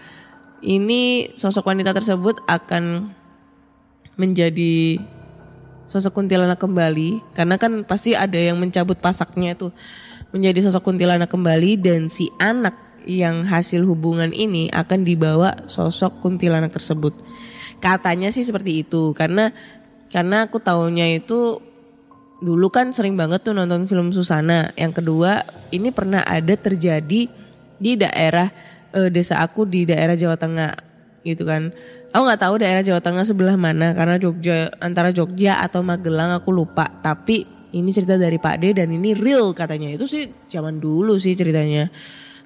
ini 0.62 1.34
sosok 1.36 1.68
wanita 1.74 1.92
tersebut 1.92 2.46
akan 2.46 3.10
menjadi 4.16 5.02
sosok 5.92 6.24
kuntilanak 6.24 6.56
kembali 6.56 7.36
karena 7.36 7.60
kan 7.60 7.84
pasti 7.84 8.16
ada 8.16 8.40
yang 8.40 8.56
mencabut 8.56 8.96
pasaknya 9.04 9.60
tuh 9.60 9.76
menjadi 10.32 10.64
sosok 10.64 10.88
kuntilanak 10.88 11.28
kembali 11.28 11.76
dan 11.84 12.08
si 12.08 12.32
anak 12.40 12.74
yang 13.04 13.44
hasil 13.44 13.84
hubungan 13.84 14.32
ini 14.32 14.72
akan 14.72 15.04
dibawa 15.04 15.68
sosok 15.68 16.24
kuntilanak 16.24 16.72
tersebut. 16.72 17.12
Katanya 17.84 18.32
sih 18.32 18.48
seperti 18.48 18.88
itu 18.88 19.12
karena 19.12 19.52
karena 20.08 20.48
aku 20.48 20.64
taunya 20.64 21.12
itu 21.12 21.60
dulu 22.42 22.72
kan 22.74 22.96
sering 22.96 23.20
banget 23.20 23.44
tuh 23.44 23.52
nonton 23.52 23.84
film 23.86 24.16
Susana. 24.16 24.72
Yang 24.80 25.04
kedua, 25.04 25.44
ini 25.76 25.92
pernah 25.92 26.24
ada 26.24 26.56
terjadi 26.56 27.28
di 27.82 27.92
daerah 28.00 28.48
eh, 28.96 29.10
desa 29.12 29.44
aku 29.44 29.68
di 29.68 29.84
daerah 29.84 30.16
Jawa 30.16 30.40
Tengah 30.40 30.74
gitu 31.28 31.44
kan. 31.44 31.76
Aku 32.12 32.28
nggak 32.28 32.44
tahu 32.44 32.60
daerah 32.60 32.84
Jawa 32.84 33.00
Tengah 33.00 33.24
sebelah 33.24 33.56
mana 33.56 33.96
karena 33.96 34.20
Jogja 34.20 34.68
antara 34.84 35.16
Jogja 35.16 35.64
atau 35.64 35.80
Magelang 35.80 36.36
aku 36.36 36.52
lupa. 36.52 36.92
Tapi 37.00 37.48
ini 37.72 37.90
cerita 37.96 38.20
dari 38.20 38.36
Pak 38.36 38.56
D 38.60 38.76
dan 38.76 38.92
ini 38.92 39.16
real 39.16 39.56
katanya. 39.56 39.96
Itu 39.96 40.12
sih 40.12 40.28
zaman 40.52 40.84
dulu 40.84 41.16
sih 41.16 41.40
ceritanya. 41.40 41.88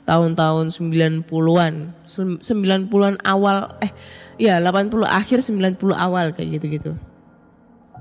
Tahun-tahun 0.06 0.70
90-an. 0.70 1.74
90-an 2.06 3.16
awal 3.26 3.58
eh 3.82 3.90
ya 4.38 4.62
80 4.62 5.02
akhir 5.02 5.42
90 5.42 5.82
awal 5.98 6.30
kayak 6.30 6.62
gitu-gitu. 6.62 6.94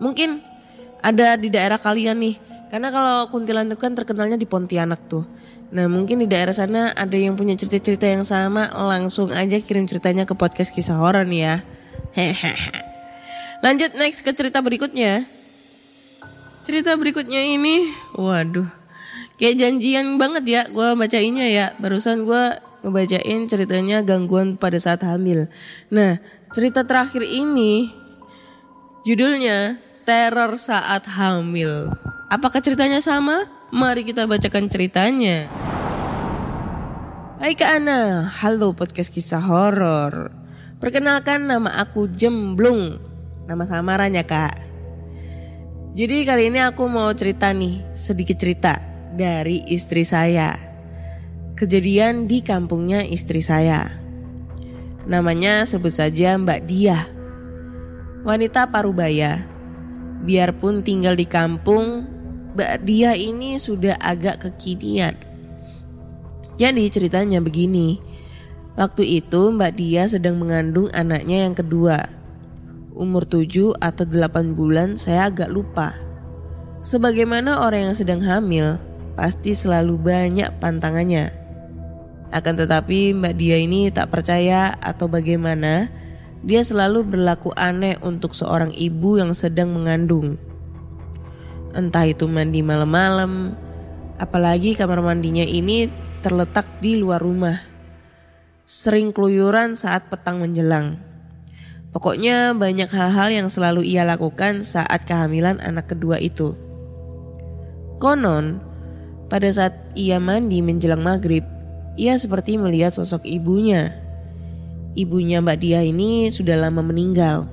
Mungkin 0.05 0.45
ada 1.01 1.41
di 1.41 1.49
daerah 1.49 1.81
kalian 1.81 2.21
nih. 2.21 2.37
Karena 2.69 2.93
kalau 2.93 3.33
kuntilanak 3.33 3.81
kan 3.81 3.97
terkenalnya 3.97 4.37
di 4.37 4.45
Pontianak 4.45 5.01
tuh. 5.09 5.25
Nah 5.75 5.91
mungkin 5.91 6.23
di 6.23 6.31
daerah 6.31 6.55
sana 6.55 6.95
ada 6.95 7.19
yang 7.19 7.35
punya 7.35 7.59
cerita-cerita 7.59 8.07
yang 8.07 8.23
sama 8.23 8.71
langsung 8.71 9.35
aja 9.35 9.59
kirim 9.59 9.91
ceritanya 9.91 10.23
ke 10.23 10.39
podcast 10.39 10.71
kisah 10.71 11.03
horor 11.03 11.27
nih 11.27 11.43
ya. 11.43 11.57
Lanjut 13.65 13.99
next 13.99 14.23
ke 14.23 14.31
cerita 14.31 14.63
berikutnya. 14.63 15.27
Cerita 16.63 16.95
berikutnya 16.95 17.43
ini, 17.43 17.93
waduh, 18.17 18.71
kayak 19.37 19.61
janjian 19.61 20.17
banget 20.17 20.45
ya 20.47 20.63
gue 20.71 20.95
bacainnya 20.95 21.51
ya. 21.51 21.67
Barusan 21.83 22.23
gue 22.23 22.55
ngebacain 22.87 23.51
ceritanya 23.51 24.07
gangguan 24.07 24.55
pada 24.55 24.79
saat 24.79 25.03
hamil. 25.03 25.51
Nah 25.91 26.23
cerita 26.55 26.87
terakhir 26.87 27.27
ini 27.27 27.91
judulnya 29.03 29.83
Teror 30.07 30.55
Saat 30.61 31.09
Hamil. 31.09 31.89
Apakah 32.29 32.61
ceritanya 32.61 33.01
sama? 33.01 33.49
Mari 33.73 34.05
kita 34.05 34.29
bacakan 34.29 34.69
ceritanya. 34.69 35.64
Hai 37.35 37.59
Kak 37.59 37.83
Ana, 37.83 38.31
halo 38.31 38.79
podcast 38.79 39.11
kisah 39.11 39.43
horor. 39.43 40.31
Perkenalkan 40.79 41.51
nama 41.51 41.83
aku 41.83 42.07
Jemblung. 42.07 43.03
Nama 43.51 43.65
samarannya 43.67 44.23
Kak. 44.23 44.55
Jadi 45.99 46.23
kali 46.23 46.55
ini 46.55 46.63
aku 46.63 46.87
mau 46.87 47.11
cerita 47.11 47.51
nih, 47.51 47.91
sedikit 47.91 48.39
cerita 48.39 48.79
dari 49.19 49.67
istri 49.67 50.07
saya. 50.07 50.55
Kejadian 51.59 52.31
di 52.31 52.39
kampungnya 52.39 53.03
istri 53.03 53.43
saya. 53.43 53.83
Namanya 55.11 55.67
sebut 55.67 55.91
saja 55.91 56.39
Mbak 56.39 56.61
Dia. 56.71 57.03
Wanita 58.23 58.71
parubaya. 58.71 59.43
Biarpun 60.23 60.87
tinggal 60.87 61.19
di 61.19 61.27
kampung, 61.27 62.07
Mbak 62.55 62.87
Dia 62.87 63.19
ini 63.19 63.59
sudah 63.59 63.99
agak 63.99 64.47
kekinian. 64.47 65.34
Jadi 66.55 66.87
ceritanya 66.87 67.43
begini. 67.43 67.99
Waktu 68.75 69.23
itu 69.23 69.51
Mbak 69.55 69.73
Dia 69.79 70.07
sedang 70.07 70.39
mengandung 70.39 70.91
anaknya 70.95 71.47
yang 71.47 71.55
kedua. 71.55 72.11
Umur 72.95 73.27
7 73.27 73.75
atau 73.79 74.07
8 74.07 74.55
bulan 74.55 74.95
saya 74.95 75.31
agak 75.31 75.51
lupa. 75.51 75.99
Sebagaimana 76.87 77.59
orang 77.63 77.91
yang 77.91 77.97
sedang 77.99 78.23
hamil, 78.23 78.79
pasti 79.19 79.55
selalu 79.55 79.99
banyak 79.99 80.51
pantangannya. 80.63 81.35
Akan 82.35 82.59
tetapi 82.59 83.15
Mbak 83.15 83.35
Dia 83.35 83.57
ini 83.59 83.91
tak 83.91 84.15
percaya 84.15 84.75
atau 84.79 85.11
bagaimana, 85.11 85.91
dia 86.43 86.63
selalu 86.63 87.03
berlaku 87.07 87.51
aneh 87.55 87.99
untuk 88.03 88.35
seorang 88.35 88.71
ibu 88.75 89.19
yang 89.19 89.35
sedang 89.35 89.75
mengandung. 89.75 90.39
Entah 91.75 92.07
itu 92.07 92.31
mandi 92.31 92.63
malam-malam, 92.63 93.59
apalagi 94.23 94.79
kamar 94.79 95.03
mandinya 95.03 95.43
ini 95.43 95.91
terletak 96.25 96.65
di 96.81 96.97
luar 96.97 97.21
rumah. 97.21 97.61
Sering 98.65 99.13
keluyuran 99.13 99.77
saat 99.77 100.09
petang 100.09 100.41
menjelang. 100.41 100.97
Pokoknya 101.93 102.57
banyak 102.57 102.89
hal-hal 102.89 103.29
yang 103.29 103.53
selalu 103.53 103.85
ia 103.85 104.09
lakukan 104.09 104.65
saat 104.65 105.05
kehamilan 105.05 105.61
anak 105.61 105.93
kedua 105.93 106.17
itu. 106.17 106.57
Konon, 108.01 108.57
pada 109.29 109.53
saat 109.53 109.77
ia 109.93 110.17
mandi 110.17 110.65
menjelang 110.65 111.05
maghrib, 111.05 111.45
ia 112.01 112.17
seperti 112.17 112.57
melihat 112.57 112.97
sosok 112.97 113.29
ibunya. 113.29 113.93
Ibunya 114.97 115.45
Mbak 115.45 115.59
Dia 115.61 115.85
ini 115.85 116.33
sudah 116.33 116.57
lama 116.57 116.81
meninggal. 116.81 117.53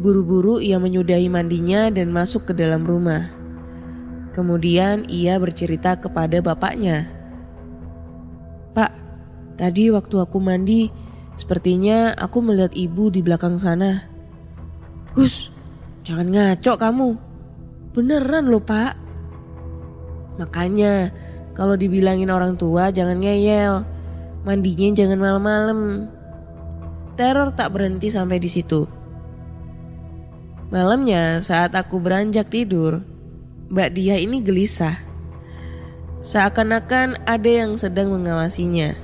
Buru-buru 0.00 0.64
ia 0.64 0.80
menyudahi 0.80 1.28
mandinya 1.28 1.92
dan 1.92 2.08
masuk 2.08 2.48
ke 2.48 2.52
dalam 2.56 2.88
rumah. 2.88 3.28
Kemudian 4.32 5.04
ia 5.12 5.36
bercerita 5.36 5.98
kepada 5.98 6.40
bapaknya. 6.40 7.17
Pak, 8.72 8.92
tadi 9.56 9.88
waktu 9.92 10.16
aku 10.18 10.38
mandi, 10.42 10.88
sepertinya 11.38 12.12
aku 12.16 12.42
melihat 12.42 12.72
ibu 12.74 13.08
di 13.08 13.20
belakang 13.22 13.56
sana. 13.56 14.04
Hus, 15.16 15.50
jangan 16.04 16.28
ngaco 16.28 16.72
kamu. 16.78 17.08
Beneran 17.96 18.52
loh 18.52 18.62
pak. 18.62 18.94
Makanya 20.38 21.10
kalau 21.56 21.74
dibilangin 21.74 22.30
orang 22.30 22.54
tua 22.54 22.94
jangan 22.94 23.18
ngeyel. 23.18 23.82
Mandinya 24.46 24.94
jangan 24.94 25.18
malam-malam. 25.18 25.80
Teror 27.18 27.50
tak 27.58 27.74
berhenti 27.74 28.14
sampai 28.14 28.38
di 28.38 28.46
situ. 28.46 28.86
Malamnya 30.68 31.40
saat 31.40 31.74
aku 31.74 31.98
beranjak 31.98 32.52
tidur, 32.52 33.00
Mbak 33.72 33.90
Dia 33.96 34.20
ini 34.20 34.38
gelisah. 34.44 35.07
Seakan-akan 36.18 37.24
ada 37.24 37.50
yang 37.50 37.78
sedang 37.78 38.10
mengawasinya. 38.10 38.94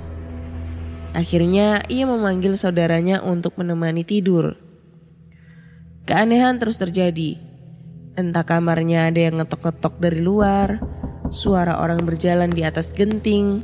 Akhirnya 1.15 1.83
ia 1.87 2.05
memanggil 2.11 2.59
saudaranya 2.59 3.23
untuk 3.23 3.55
menemani 3.59 4.03
tidur. 4.03 4.59
Keanehan 6.05 6.59
terus 6.59 6.77
terjadi. 6.77 7.39
Entah 8.19 8.43
kamarnya 8.43 9.11
ada 9.11 9.21
yang 9.23 9.39
ngetok-ngetok 9.43 9.95
dari 10.03 10.21
luar, 10.23 10.83
suara 11.31 11.79
orang 11.79 12.03
berjalan 12.03 12.51
di 12.51 12.67
atas 12.67 12.91
genting. 12.91 13.63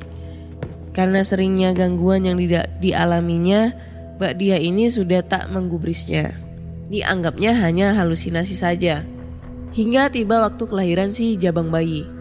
Karena 0.94 1.22
seringnya 1.22 1.74
gangguan 1.74 2.26
yang 2.26 2.38
dialaminya, 2.78 3.74
Mbak 4.18 4.34
Dia 4.38 4.58
ini 4.58 4.90
sudah 4.90 5.22
tak 5.26 5.50
menggubrisnya 5.50 6.50
dianggapnya 6.90 7.54
hanya 7.54 7.94
halusinasi 7.94 8.58
saja. 8.58 9.06
Hingga 9.70 10.10
tiba 10.10 10.42
waktu 10.42 10.66
kelahiran 10.66 11.14
si 11.14 11.38
jabang 11.38 11.70
bayi. 11.70 12.19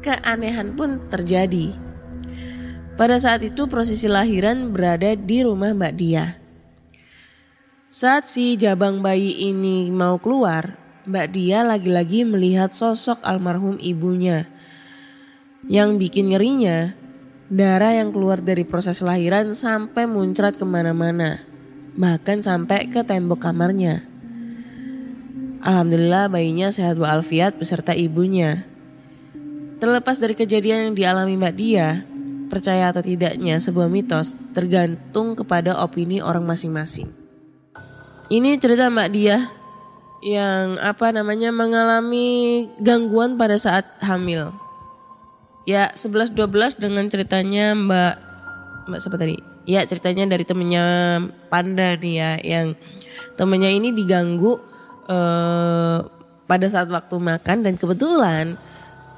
Keanehan 0.00 0.78
pun 0.78 1.02
terjadi. 1.10 1.74
Pada 2.98 3.18
saat 3.18 3.46
itu 3.46 3.66
prosesi 3.70 4.10
lahiran 4.10 4.74
berada 4.74 5.14
di 5.14 5.42
rumah 5.42 5.70
Mbak 5.74 5.94
Dia. 5.98 6.38
Saat 7.88 8.26
si 8.26 8.58
jabang 8.58 9.00
bayi 9.00 9.48
ini 9.48 9.88
mau 9.88 10.18
keluar, 10.18 10.76
Mbak 11.06 11.26
Dia 11.34 11.62
lagi-lagi 11.62 12.26
melihat 12.26 12.74
sosok 12.74 13.22
almarhum 13.22 13.78
ibunya. 13.78 14.50
Yang 15.66 15.90
bikin 16.06 16.34
ngerinya, 16.34 16.94
darah 17.48 17.96
yang 17.96 18.10
keluar 18.10 18.42
dari 18.42 18.66
proses 18.66 19.02
lahiran 19.02 19.54
sampai 19.54 20.06
muncrat 20.06 20.54
ke 20.58 20.66
mana-mana 20.66 21.48
bahkan 21.98 22.38
sampai 22.38 22.86
ke 22.86 23.02
tembok 23.02 23.42
kamarnya. 23.42 24.06
Alhamdulillah 25.58 26.30
bayinya 26.30 26.70
sehat 26.70 26.94
walafiat 26.94 27.58
beserta 27.58 27.90
ibunya. 27.90 28.67
Terlepas 29.78 30.18
dari 30.18 30.34
kejadian 30.34 30.90
yang 30.90 30.94
dialami 30.98 31.38
Mbak 31.38 31.54
Dia, 31.54 32.02
percaya 32.50 32.90
atau 32.90 32.98
tidaknya 32.98 33.62
sebuah 33.62 33.86
mitos 33.86 34.34
tergantung 34.50 35.38
kepada 35.38 35.78
opini 35.78 36.18
orang 36.18 36.42
masing-masing. 36.42 37.06
Ini 38.26 38.58
cerita 38.58 38.90
Mbak 38.90 39.08
Dia 39.14 39.46
yang 40.26 40.82
apa 40.82 41.14
namanya 41.14 41.54
mengalami 41.54 42.66
gangguan 42.82 43.38
pada 43.38 43.54
saat 43.54 43.86
hamil. 44.02 44.50
Ya 45.62 45.94
11-12 45.94 46.82
dengan 46.82 47.06
ceritanya 47.06 47.78
Mbak 47.78 48.14
Mbak 48.90 48.98
siapa 48.98 49.14
tadi? 49.20 49.36
Ya 49.68 49.86
ceritanya 49.86 50.26
dari 50.26 50.42
temennya 50.42 50.84
Panda 51.52 51.94
nih 51.94 52.14
ya 52.18 52.30
yang 52.42 52.74
temennya 53.38 53.70
ini 53.70 53.94
diganggu 53.94 54.58
uh, 55.06 55.98
pada 56.50 56.66
saat 56.66 56.90
waktu 56.90 57.14
makan 57.20 57.62
dan 57.62 57.78
kebetulan 57.78 58.58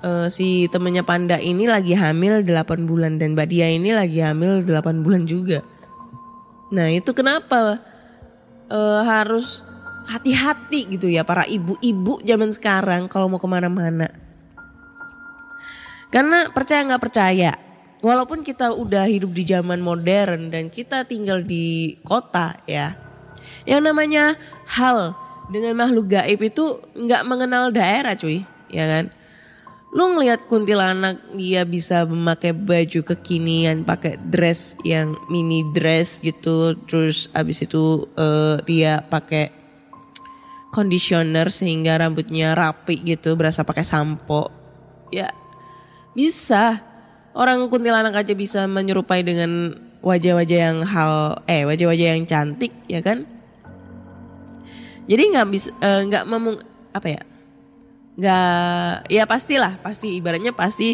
uh, 0.04 0.26
si 0.28 0.68
temennya 0.68 1.04
Panda 1.04 1.36
ini 1.40 1.68
lagi 1.68 1.96
hamil 1.96 2.44
8 2.44 2.88
bulan 2.88 3.20
dan 3.20 3.36
Mbak 3.36 3.48
Dia 3.48 3.68
ini 3.72 3.92
lagi 3.92 4.20
hamil 4.20 4.64
8 4.64 5.04
bulan 5.04 5.24
juga. 5.28 5.64
Nah 6.70 6.88
itu 6.92 7.10
kenapa 7.12 7.82
uh, 8.70 9.02
harus 9.04 9.66
hati-hati 10.10 10.98
gitu 10.98 11.06
ya 11.06 11.22
para 11.22 11.46
ibu-ibu 11.46 12.18
zaman 12.26 12.50
sekarang 12.50 13.06
kalau 13.06 13.30
mau 13.30 13.38
ke 13.38 13.46
mana-mana. 13.46 14.08
Karena 16.10 16.50
percaya 16.50 16.82
nggak 16.82 17.04
percaya, 17.06 17.54
walaupun 18.02 18.42
kita 18.42 18.74
udah 18.74 19.06
hidup 19.06 19.30
di 19.30 19.46
zaman 19.46 19.78
modern 19.78 20.50
dan 20.50 20.66
kita 20.66 21.06
tinggal 21.06 21.38
di 21.38 21.94
kota 22.02 22.58
ya, 22.66 22.98
yang 23.62 23.86
namanya 23.86 24.34
hal 24.66 25.14
dengan 25.54 25.78
makhluk 25.78 26.10
gaib 26.10 26.42
itu 26.42 26.82
nggak 26.98 27.22
mengenal 27.22 27.70
daerah 27.70 28.18
cuy, 28.18 28.42
ya 28.74 28.90
kan? 28.90 29.14
Lu 29.90 30.06
ngelihat 30.14 30.46
kuntilanak 30.46 31.18
dia 31.34 31.66
bisa 31.66 32.06
memakai 32.06 32.54
baju 32.54 33.02
kekinian, 33.02 33.82
pakai 33.82 34.22
dress 34.22 34.78
yang 34.86 35.18
mini 35.26 35.66
dress 35.74 36.22
gitu, 36.22 36.78
terus 36.86 37.26
abis 37.34 37.66
itu 37.66 38.06
eh, 38.14 38.62
dia 38.70 39.02
pakai 39.02 39.50
conditioner 40.70 41.50
sehingga 41.50 41.98
rambutnya 41.98 42.54
rapi 42.54 43.02
gitu, 43.02 43.34
berasa 43.34 43.66
pakai 43.66 43.82
sampo. 43.82 44.46
Ya 45.10 45.34
bisa. 46.14 46.86
Orang 47.30 47.70
kuntilanak 47.70 48.26
aja 48.26 48.34
bisa 48.34 48.66
menyerupai 48.66 49.22
dengan 49.22 49.74
wajah-wajah 50.02 50.58
yang 50.70 50.78
hal 50.82 51.38
eh 51.46 51.62
wajah-wajah 51.62 52.06
yang 52.18 52.26
cantik 52.26 52.74
ya 52.90 52.98
kan? 53.02 53.22
Jadi 55.06 55.22
nggak 55.34 55.48
bisa 55.50 55.70
eh, 55.82 56.06
nggak 56.10 56.26
memung 56.26 56.58
apa 56.90 57.06
ya? 57.06 57.22
Nggak 58.20 59.08
ya 59.08 59.24
pastilah 59.24 59.80
pasti 59.80 60.20
ibaratnya 60.20 60.52
pasti 60.52 60.92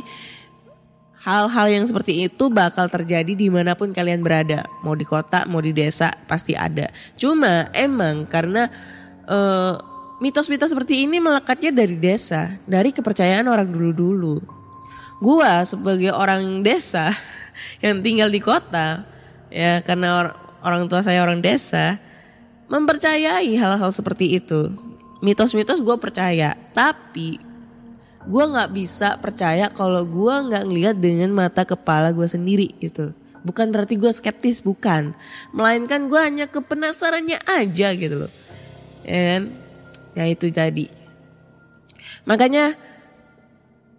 hal-hal 1.27 1.67
yang 1.67 1.83
seperti 1.83 2.31
itu 2.31 2.47
bakal 2.47 2.87
terjadi 2.87 3.35
di 3.35 3.51
mana 3.51 3.75
pun 3.75 3.91
kalian 3.91 4.23
berada. 4.23 4.63
Mau 4.87 4.95
di 4.95 5.03
kota 5.03 5.43
mau 5.51 5.59
di 5.59 5.75
desa 5.75 6.15
pasti 6.31 6.55
ada. 6.55 6.87
Cuma 7.19 7.67
emang 7.75 8.31
karena 8.31 8.71
eh, 9.27 9.75
mitos-mitos 10.23 10.71
seperti 10.71 11.03
ini 11.03 11.19
melekatnya 11.19 11.75
dari 11.75 11.99
desa 11.99 12.55
dari 12.63 12.95
kepercayaan 12.95 13.51
orang 13.51 13.67
dulu-dulu. 13.67 14.39
Gua 15.19 15.67
sebagai 15.67 16.15
orang 16.15 16.63
desa 16.63 17.11
yang 17.85 18.07
tinggal 18.07 18.31
di 18.31 18.39
kota 18.39 19.03
ya 19.51 19.83
karena 19.83 20.09
or- 20.23 20.37
orang 20.63 20.87
tua 20.87 21.03
saya 21.03 21.27
orang 21.27 21.43
desa 21.43 21.99
mempercayai 22.71 23.51
hal-hal 23.59 23.91
seperti 23.91 24.39
itu 24.39 24.71
mitos-mitos 25.27 25.83
gue 25.83 25.97
percaya. 25.99 26.55
Tapi 26.71 27.43
gue 28.23 28.45
nggak 28.47 28.71
bisa 28.71 29.19
percaya 29.19 29.67
kalau 29.75 30.07
gue 30.07 30.35
nggak 30.47 30.63
ngelihat 30.63 30.97
dengan 31.03 31.35
mata 31.35 31.67
kepala 31.67 32.15
gue 32.15 32.31
sendiri 32.31 32.71
gitu. 32.79 33.11
Bukan 33.43 33.75
berarti 33.75 33.99
gue 33.99 34.11
skeptis 34.15 34.63
bukan. 34.63 35.19
Melainkan 35.51 36.07
gue 36.07 36.21
hanya 36.23 36.47
kepenasarannya 36.47 37.43
aja 37.43 37.91
gitu 37.99 38.27
loh. 38.27 38.33
Kan 39.03 39.51
ya 40.15 40.25
itu 40.31 40.47
tadi. 40.55 40.87
Makanya 42.23 42.79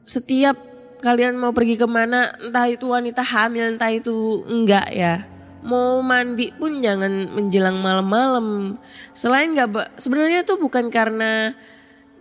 setiap 0.08 0.56
kalian 1.04 1.36
mau 1.36 1.52
pergi 1.52 1.76
ke 1.76 1.88
mana 1.88 2.32
entah 2.40 2.68
itu 2.72 2.88
wanita 2.88 3.22
hamil 3.22 3.76
entah 3.76 3.92
itu 3.92 4.44
enggak 4.50 4.88
ya 4.96 5.37
mau 5.68 6.00
mandi 6.00 6.56
pun 6.56 6.80
jangan 6.80 7.28
menjelang 7.36 7.78
malam-malam. 7.84 8.80
Selain 9.12 9.52
nggak 9.52 10.00
sebenarnya 10.00 10.48
tuh 10.48 10.58
bukan 10.58 10.88
karena 10.88 11.52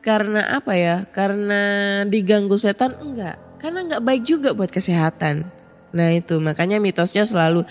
karena 0.02 0.58
apa 0.58 0.74
ya 0.74 1.06
karena 1.14 1.62
diganggu 2.10 2.58
setan 2.58 2.98
enggak. 2.98 3.38
Karena 3.62 3.86
nggak 3.86 4.02
baik 4.02 4.22
juga 4.26 4.52
buat 4.52 4.68
kesehatan. 4.68 5.46
Nah 5.94 6.08
itu 6.12 6.42
makanya 6.42 6.82
mitosnya 6.82 7.22
selalu 7.24 7.62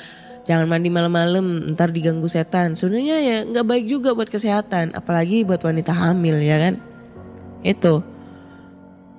jangan 0.48 0.66
mandi 0.66 0.88
malam-malam 0.88 1.76
ntar 1.76 1.92
diganggu 1.92 2.32
setan. 2.32 2.74
Sebenarnya 2.74 3.18
ya 3.20 3.38
nggak 3.44 3.68
baik 3.68 3.86
juga 3.92 4.16
buat 4.16 4.32
kesehatan 4.32 4.96
apalagi 4.96 5.44
buat 5.44 5.60
wanita 5.60 5.92
hamil 5.92 6.40
ya 6.40 6.58
kan? 6.72 6.76
Itu. 7.62 8.00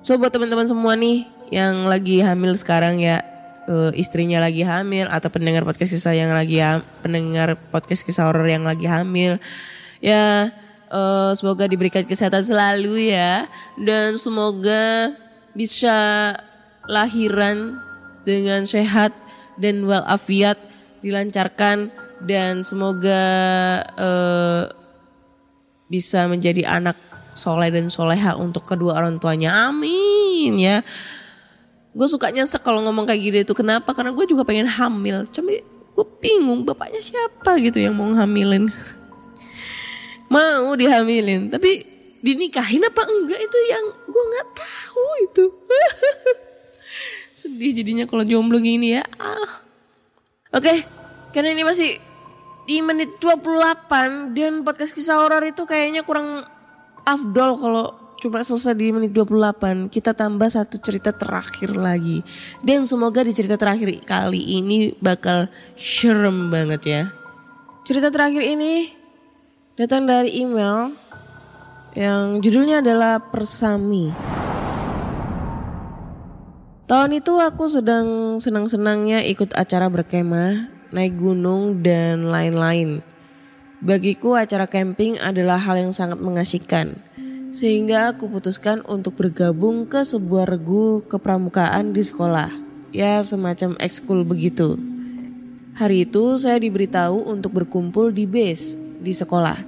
So 0.01 0.17
buat 0.17 0.33
teman-teman 0.33 0.65
semua 0.65 0.97
nih 0.97 1.29
yang 1.53 1.87
lagi 1.87 2.19
hamil 2.19 2.51
sekarang 2.57 2.99
ya 2.99 3.23
eh, 3.67 3.91
istrinya 3.99 4.39
lagi 4.41 4.63
hamil 4.63 5.11
atau 5.11 5.29
pendengar 5.29 5.67
podcast 5.67 5.91
kisah 5.93 6.15
yang 6.15 6.31
lagi 6.31 6.63
pendengar 7.03 7.59
podcast 7.69 8.01
kisah 8.01 8.31
horor 8.31 8.47
yang 8.47 8.63
lagi 8.63 8.87
hamil 8.87 9.37
ya 9.99 10.49
eh, 10.89 11.31
semoga 11.35 11.67
diberikan 11.67 12.07
kesehatan 12.07 12.41
selalu 12.41 13.11
ya 13.11 13.45
dan 13.77 14.15
semoga 14.15 15.13
bisa 15.53 16.33
lahiran 16.87 17.77
dengan 18.23 18.63
sehat 18.63 19.11
dan 19.59 19.83
walafiat 19.83 20.57
dilancarkan 21.03 21.91
dan 22.23 22.65
semoga 22.65 23.23
eh, 23.93 24.63
bisa 25.87 26.27
menjadi 26.27 26.67
anak 26.67 26.97
soleh 27.37 27.69
dan 27.69 27.87
soleha 27.87 28.33
untuk 28.33 28.65
kedua 28.65 28.97
orang 28.97 29.21
tuanya. 29.21 29.69
Amin 29.69 30.57
ya. 30.57 30.81
Gue 31.97 32.05
suka 32.05 32.29
nyesek 32.29 32.61
kalau 32.61 32.85
ngomong 32.85 33.09
kayak 33.09 33.21
gini 33.25 33.39
itu 33.41 33.57
kenapa? 33.57 33.89
Karena 33.97 34.13
gue 34.13 34.25
juga 34.29 34.45
pengen 34.45 34.69
hamil. 34.69 35.25
Cuma 35.33 35.49
gue 35.97 36.05
bingung 36.21 36.61
bapaknya 36.61 37.01
siapa 37.01 37.57
gitu 37.57 37.81
yang 37.81 37.97
mau 37.97 38.13
hamilin. 38.13 38.69
mau 40.33 40.77
dihamilin, 40.77 41.49
tapi 41.49 41.81
dinikahin 42.21 42.85
apa 42.85 43.01
enggak 43.01 43.41
itu 43.41 43.59
yang 43.65 43.85
gue 44.05 44.23
nggak 44.29 44.47
tahu 44.53 45.05
itu. 45.25 45.45
Sedih 47.39 47.73
jadinya 47.73 48.05
kalau 48.05 48.21
jomblo 48.21 48.61
gini 48.61 49.01
ya. 49.01 49.03
Ah. 49.17 49.65
Oke, 50.53 50.85
karena 51.33 51.57
ini 51.57 51.65
masih 51.65 51.97
di 52.69 52.77
menit 52.85 53.17
28 53.17 54.37
dan 54.37 54.61
podcast 54.61 54.93
kisah 54.93 55.17
horor 55.17 55.41
itu 55.49 55.65
kayaknya 55.65 56.05
kurang 56.05 56.45
afdol 57.07 57.57
kalau 57.57 58.06
cuma 58.17 58.41
selesai 58.41 58.73
di 58.73 58.89
menit 58.89 59.13
28. 59.13 59.89
Kita 59.93 60.13
tambah 60.17 60.49
satu 60.49 60.81
cerita 60.81 61.13
terakhir 61.13 61.77
lagi. 61.77 62.25
Dan 62.65 62.89
semoga 62.89 63.21
di 63.21 63.33
cerita 63.33 63.55
terakhir 63.55 63.93
kali 64.03 64.41
ini 64.57 64.93
bakal 64.97 65.49
serem 65.77 66.49
banget 66.49 66.81
ya. 66.83 67.03
Cerita 67.85 68.11
terakhir 68.11 68.43
ini 68.43 68.91
datang 69.79 70.03
dari 70.09 70.43
email 70.43 70.91
yang 71.95 72.43
judulnya 72.43 72.83
adalah 72.83 73.21
Persami. 73.21 74.11
Tahun 76.87 77.11
itu 77.11 77.35
aku 77.35 77.67
sedang 77.67 78.39
senang-senangnya 78.39 79.19
ikut 79.27 79.51
acara 79.59 79.91
berkemah, 79.91 80.71
naik 80.95 81.19
gunung 81.19 81.83
dan 81.83 82.31
lain-lain. 82.31 83.03
Bagiku 83.83 84.39
acara 84.39 84.65
camping 84.65 85.19
adalah 85.19 85.59
hal 85.59 85.77
yang 85.77 85.91
sangat 85.91 86.17
mengasyikan. 86.17 87.06
Sehingga 87.55 88.11
aku 88.11 88.27
putuskan 88.27 88.83
untuk 88.85 89.15
bergabung 89.15 89.87
ke 89.87 90.03
sebuah 90.03 90.47
regu 90.51 91.03
kepramukaan 91.07 91.95
di 91.95 92.03
sekolah. 92.03 92.51
Ya 92.91 93.23
semacam 93.23 93.75
ekskul 93.79 94.27
begitu. 94.27 94.75
Hari 95.77 96.09
itu 96.09 96.41
saya 96.41 96.57
diberitahu 96.57 97.29
untuk 97.29 97.53
berkumpul 97.61 98.09
di 98.09 98.25
base 98.25 98.73
di 98.97 99.13
sekolah. 99.13 99.61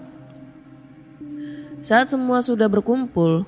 Saat 1.80 2.12
semua 2.12 2.44
sudah 2.44 2.68
berkumpul, 2.68 3.46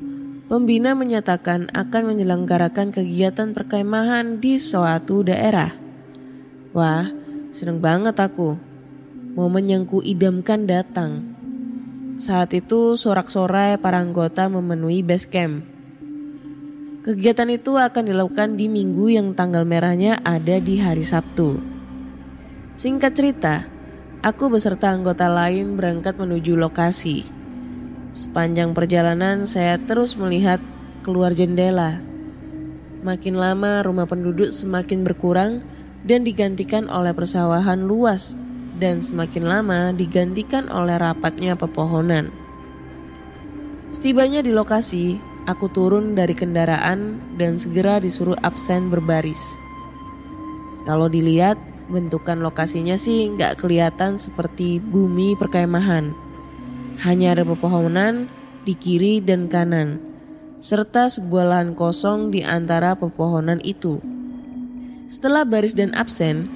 pembina 0.47 0.95
menyatakan 0.95 1.67
akan 1.73 2.15
menyelenggarakan 2.15 2.93
kegiatan 2.93 3.51
perkemahan 3.51 4.39
di 4.39 4.55
suatu 4.61 5.25
daerah. 5.25 5.75
Wah, 6.71 7.11
seneng 7.51 7.83
banget 7.83 8.15
aku. 8.15 8.55
Momen 9.35 9.67
yang 9.67 9.83
kuidamkan 9.83 10.63
datang. 10.63 11.30
Saat 12.21 12.53
itu 12.53 12.93
sorak-sorai 13.01 13.81
para 13.81 13.97
anggota 13.97 14.45
memenuhi 14.45 15.01
base 15.01 15.25
camp. 15.25 15.65
Kegiatan 17.01 17.49
itu 17.49 17.81
akan 17.81 18.13
dilakukan 18.13 18.61
di 18.61 18.69
minggu 18.69 19.09
yang 19.09 19.33
tanggal 19.33 19.65
merahnya 19.65 20.21
ada 20.21 20.61
di 20.61 20.77
hari 20.77 21.01
Sabtu. 21.01 21.57
Singkat 22.77 23.11
cerita, 23.17 23.65
aku 24.21 24.53
beserta 24.53 24.93
anggota 24.93 25.33
lain 25.33 25.73
berangkat 25.73 26.13
menuju 26.21 26.53
lokasi. 26.61 27.25
Sepanjang 28.13 28.77
perjalanan 28.77 29.49
saya 29.49 29.81
terus 29.81 30.13
melihat 30.13 30.61
keluar 31.01 31.33
jendela. 31.33 32.05
Makin 33.01 33.33
lama 33.33 33.81
rumah 33.81 34.05
penduduk 34.05 34.53
semakin 34.53 35.01
berkurang 35.01 35.65
dan 36.05 36.21
digantikan 36.21 36.85
oleh 36.85 37.17
persawahan 37.17 37.81
luas 37.81 38.37
dan 38.81 39.05
semakin 39.05 39.45
lama 39.45 39.93
digantikan 39.93 40.65
oleh 40.73 40.97
rapatnya 40.97 41.53
pepohonan. 41.53 42.33
Setibanya 43.93 44.41
di 44.41 44.49
lokasi, 44.49 45.21
aku 45.45 45.69
turun 45.69 46.17
dari 46.17 46.33
kendaraan 46.33 47.21
dan 47.37 47.61
segera 47.61 48.01
disuruh 48.01 48.35
absen 48.41 48.89
berbaris. 48.89 49.61
Kalau 50.89 51.05
dilihat, 51.05 51.61
bentukan 51.91 52.41
lokasinya 52.41 52.97
sih 52.97 53.29
nggak 53.35 53.61
kelihatan 53.61 54.17
seperti 54.17 54.81
bumi 54.81 55.37
perkemahan. 55.37 56.15
Hanya 57.05 57.37
ada 57.37 57.43
pepohonan 57.45 58.31
di 58.65 58.73
kiri 58.73 59.21
dan 59.21 59.51
kanan, 59.51 59.99
serta 60.63 61.11
sebuah 61.11 61.45
lahan 61.51 61.71
kosong 61.75 62.31
di 62.31 62.41
antara 62.41 62.95
pepohonan 62.95 63.59
itu. 63.61 63.99
Setelah 65.11 65.43
baris 65.43 65.75
dan 65.75 65.91
absen, 65.91 66.47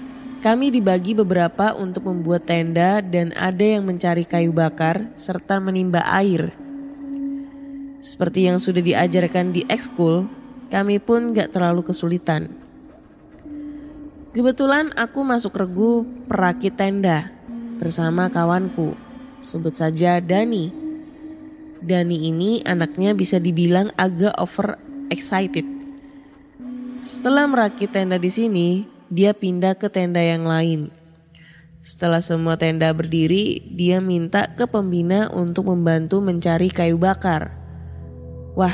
Kami 0.46 0.70
dibagi 0.70 1.18
beberapa 1.18 1.74
untuk 1.74 2.06
membuat 2.06 2.46
tenda 2.46 3.02
dan 3.02 3.34
ada 3.34 3.66
yang 3.66 3.82
mencari 3.82 4.30
kayu 4.30 4.54
bakar 4.54 5.10
serta 5.18 5.58
menimba 5.58 6.06
air. 6.06 6.54
Seperti 7.98 8.46
yang 8.46 8.62
sudah 8.62 8.86
diajarkan 8.86 9.50
di 9.50 9.66
ekskul, 9.66 10.30
kami 10.70 11.02
pun 11.02 11.34
gak 11.34 11.50
terlalu 11.50 11.82
kesulitan. 11.82 12.54
Kebetulan 14.38 14.94
aku 14.94 15.26
masuk 15.26 15.58
regu 15.58 16.06
perakit 16.30 16.78
tenda 16.78 17.34
bersama 17.82 18.30
kawanku, 18.30 18.94
sebut 19.42 19.74
saja 19.74 20.22
Dani. 20.22 20.70
Dani 21.82 22.22
ini 22.22 22.62
anaknya 22.70 23.18
bisa 23.18 23.42
dibilang 23.42 23.90
agak 23.98 24.38
over 24.38 24.78
excited. 25.10 25.66
Setelah 27.02 27.50
merakit 27.50 27.90
tenda 27.90 28.22
di 28.22 28.30
sini, 28.30 28.94
dia 29.10 29.34
pindah 29.34 29.78
ke 29.78 29.88
tenda 29.90 30.22
yang 30.22 30.46
lain. 30.46 30.90
Setelah 31.86 32.18
semua 32.18 32.58
tenda 32.58 32.90
berdiri, 32.90 33.62
dia 33.70 34.02
minta 34.02 34.50
ke 34.50 34.66
pembina 34.66 35.30
untuk 35.30 35.70
membantu 35.70 36.18
mencari 36.18 36.74
kayu 36.74 36.98
bakar. 36.98 37.54
Wah, 38.58 38.74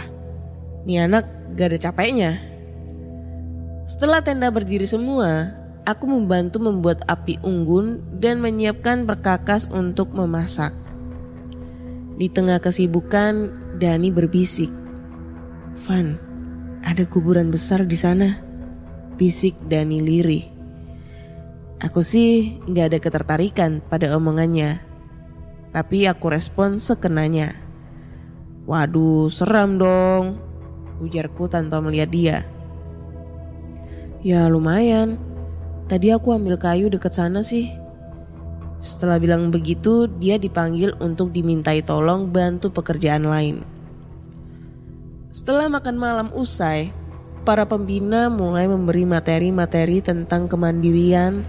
nih 0.88 1.12
anak 1.12 1.28
gak 1.60 1.76
ada 1.76 1.80
capeknya. 1.92 2.32
Setelah 3.84 4.24
tenda 4.24 4.48
berdiri 4.48 4.88
semua, 4.88 5.52
aku 5.84 6.08
membantu 6.08 6.64
membuat 6.64 7.04
api 7.12 7.36
unggun 7.44 8.00
dan 8.24 8.40
menyiapkan 8.40 9.04
perkakas 9.04 9.68
untuk 9.68 10.16
memasak. 10.16 10.72
Di 12.16 12.32
tengah 12.32 12.64
kesibukan, 12.64 13.52
Dani 13.76 14.08
berbisik. 14.08 14.72
Van, 15.84 16.16
ada 16.86 17.04
kuburan 17.04 17.52
besar 17.52 17.84
di 17.84 17.98
sana 18.00 18.51
bisik 19.22 19.54
Dani 19.70 20.02
lirih. 20.02 20.50
Aku 21.78 22.02
sih 22.02 22.58
gak 22.66 22.90
ada 22.90 22.98
ketertarikan 22.98 23.78
pada 23.86 24.18
omongannya. 24.18 24.82
Tapi 25.70 26.10
aku 26.10 26.34
respon 26.34 26.82
sekenanya. 26.82 27.54
Waduh 28.66 29.30
seram 29.30 29.78
dong. 29.78 30.42
Ujarku 31.06 31.46
tanpa 31.46 31.78
melihat 31.86 32.10
dia. 32.10 32.38
Ya 34.26 34.50
lumayan. 34.50 35.22
Tadi 35.86 36.10
aku 36.10 36.34
ambil 36.34 36.58
kayu 36.58 36.90
dekat 36.90 37.14
sana 37.14 37.46
sih. 37.46 37.70
Setelah 38.82 39.22
bilang 39.22 39.54
begitu, 39.54 40.10
dia 40.18 40.42
dipanggil 40.42 40.98
untuk 40.98 41.30
dimintai 41.30 41.86
tolong 41.86 42.26
bantu 42.26 42.74
pekerjaan 42.74 43.30
lain. 43.30 43.62
Setelah 45.30 45.70
makan 45.70 45.98
malam 46.02 46.28
usai, 46.34 46.90
para 47.42 47.66
pembina 47.66 48.30
mulai 48.30 48.70
memberi 48.70 49.04
materi-materi 49.04 50.00
tentang 50.00 50.46
kemandirian 50.46 51.44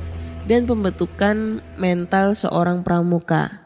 dan 0.48 0.66
pembentukan 0.66 1.62
mental 1.78 2.34
seorang 2.34 2.82
pramuka. 2.82 3.62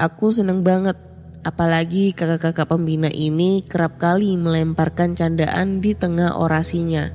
Aku 0.00 0.32
seneng 0.32 0.64
banget, 0.64 0.96
apalagi 1.44 2.16
kakak-kakak 2.16 2.66
pembina 2.66 3.12
ini 3.12 3.62
kerap 3.62 4.00
kali 4.00 4.34
melemparkan 4.40 5.14
candaan 5.14 5.84
di 5.84 5.92
tengah 5.92 6.34
orasinya. 6.34 7.12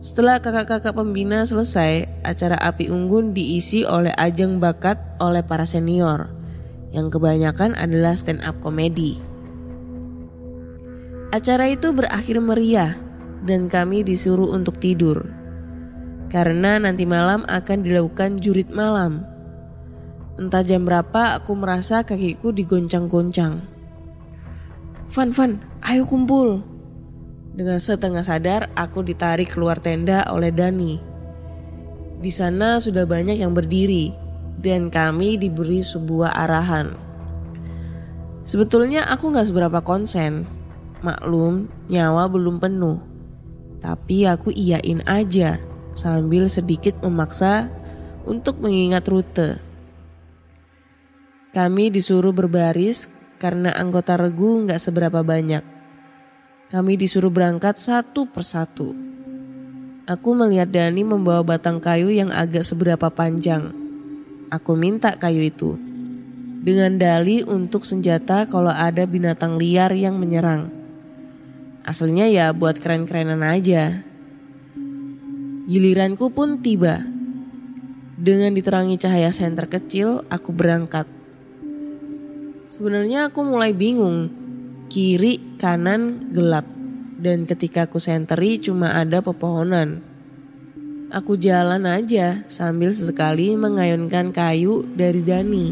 Setelah 0.00 0.38
kakak-kakak 0.38 0.94
pembina 0.94 1.42
selesai, 1.42 2.06
acara 2.22 2.54
api 2.62 2.86
unggun 2.94 3.34
diisi 3.34 3.82
oleh 3.82 4.14
ajang 4.14 4.62
bakat 4.62 5.02
oleh 5.18 5.42
para 5.42 5.66
senior, 5.66 6.30
yang 6.94 7.10
kebanyakan 7.10 7.74
adalah 7.74 8.14
stand 8.14 8.38
up 8.46 8.54
komedi. 8.62 9.35
Acara 11.36 11.68
itu 11.68 11.92
berakhir 11.92 12.40
meriah 12.40 12.96
dan 13.44 13.68
kami 13.68 14.00
disuruh 14.00 14.56
untuk 14.56 14.80
tidur. 14.80 15.28
Karena 16.32 16.80
nanti 16.80 17.04
malam 17.04 17.44
akan 17.44 17.84
dilakukan 17.84 18.40
jurit 18.40 18.72
malam. 18.72 19.20
Entah 20.40 20.64
jam 20.64 20.88
berapa 20.88 21.36
aku 21.36 21.52
merasa 21.52 22.08
kakiku 22.08 22.56
digoncang-goncang. 22.56 23.60
Van, 25.12 25.30
Van, 25.36 25.60
ayo 25.84 26.08
kumpul. 26.08 26.64
Dengan 27.52 27.84
setengah 27.84 28.24
sadar 28.24 28.72
aku 28.72 29.04
ditarik 29.04 29.52
keluar 29.52 29.76
tenda 29.76 30.24
oleh 30.32 30.48
Dani. 30.48 30.96
Di 32.16 32.32
sana 32.32 32.80
sudah 32.80 33.04
banyak 33.04 33.44
yang 33.44 33.52
berdiri 33.52 34.08
dan 34.56 34.88
kami 34.88 35.36
diberi 35.36 35.84
sebuah 35.84 36.32
arahan. 36.32 36.96
Sebetulnya 38.40 39.04
aku 39.12 39.36
gak 39.36 39.52
seberapa 39.52 39.84
konsen 39.84 40.55
Maklum, 41.06 41.70
nyawa 41.86 42.26
belum 42.26 42.58
penuh. 42.58 42.98
Tapi 43.78 44.26
aku 44.26 44.50
iyain 44.50 45.06
aja 45.06 45.62
sambil 45.94 46.50
sedikit 46.50 46.98
memaksa 47.06 47.70
untuk 48.26 48.58
mengingat 48.58 49.06
rute. 49.06 49.62
Kami 51.54 51.94
disuruh 51.94 52.34
berbaris 52.34 53.06
karena 53.38 53.70
anggota 53.78 54.18
regu 54.18 54.66
nggak 54.66 54.82
seberapa 54.82 55.22
banyak. 55.22 55.62
Kami 56.74 56.98
disuruh 56.98 57.30
berangkat 57.30 57.78
satu 57.78 58.26
persatu. 58.26 58.90
Aku 60.10 60.34
melihat 60.34 60.68
Dani 60.68 61.06
membawa 61.06 61.46
batang 61.46 61.78
kayu 61.78 62.10
yang 62.10 62.34
agak 62.34 62.66
seberapa 62.66 63.06
panjang. 63.08 63.70
Aku 64.50 64.74
minta 64.74 65.14
kayu 65.14 65.46
itu. 65.46 65.78
Dengan 66.66 66.98
dali 66.98 67.46
untuk 67.46 67.86
senjata 67.86 68.50
kalau 68.50 68.74
ada 68.74 69.06
binatang 69.06 69.54
liar 69.54 69.94
yang 69.94 70.18
menyerang. 70.18 70.75
Aslinya 71.86 72.26
ya 72.26 72.50
buat 72.50 72.82
keren-kerenan 72.82 73.46
aja. 73.46 74.02
Giliranku 75.70 76.34
pun 76.34 76.58
tiba. 76.58 77.06
Dengan 78.18 78.58
diterangi 78.58 78.98
cahaya 78.98 79.30
senter 79.30 79.70
kecil, 79.70 80.26
aku 80.26 80.50
berangkat. 80.50 81.06
Sebenarnya 82.66 83.30
aku 83.30 83.46
mulai 83.46 83.70
bingung. 83.70 84.34
Kiri, 84.90 85.58
kanan, 85.62 86.34
gelap. 86.34 86.66
Dan 87.22 87.46
ketika 87.46 87.86
aku 87.86 88.02
senteri 88.02 88.58
cuma 88.58 88.98
ada 88.98 89.22
pepohonan. 89.22 90.02
Aku 91.14 91.38
jalan 91.38 91.86
aja 91.86 92.42
sambil 92.50 92.90
sesekali 92.90 93.54
mengayunkan 93.54 94.34
kayu 94.34 94.82
dari 94.98 95.22
Dani 95.22 95.70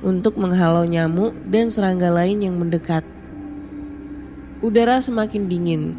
untuk 0.00 0.40
menghalau 0.40 0.88
nyamuk 0.88 1.36
dan 1.52 1.68
serangga 1.68 2.08
lain 2.08 2.40
yang 2.40 2.56
mendekat. 2.56 3.17
Udara 4.58 4.98
semakin 4.98 5.46
dingin, 5.46 5.94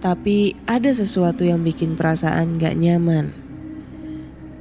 tapi 0.00 0.56
ada 0.64 0.88
sesuatu 0.96 1.44
yang 1.44 1.60
bikin 1.60 1.92
perasaan 1.92 2.56
gak 2.56 2.72
nyaman. 2.80 3.36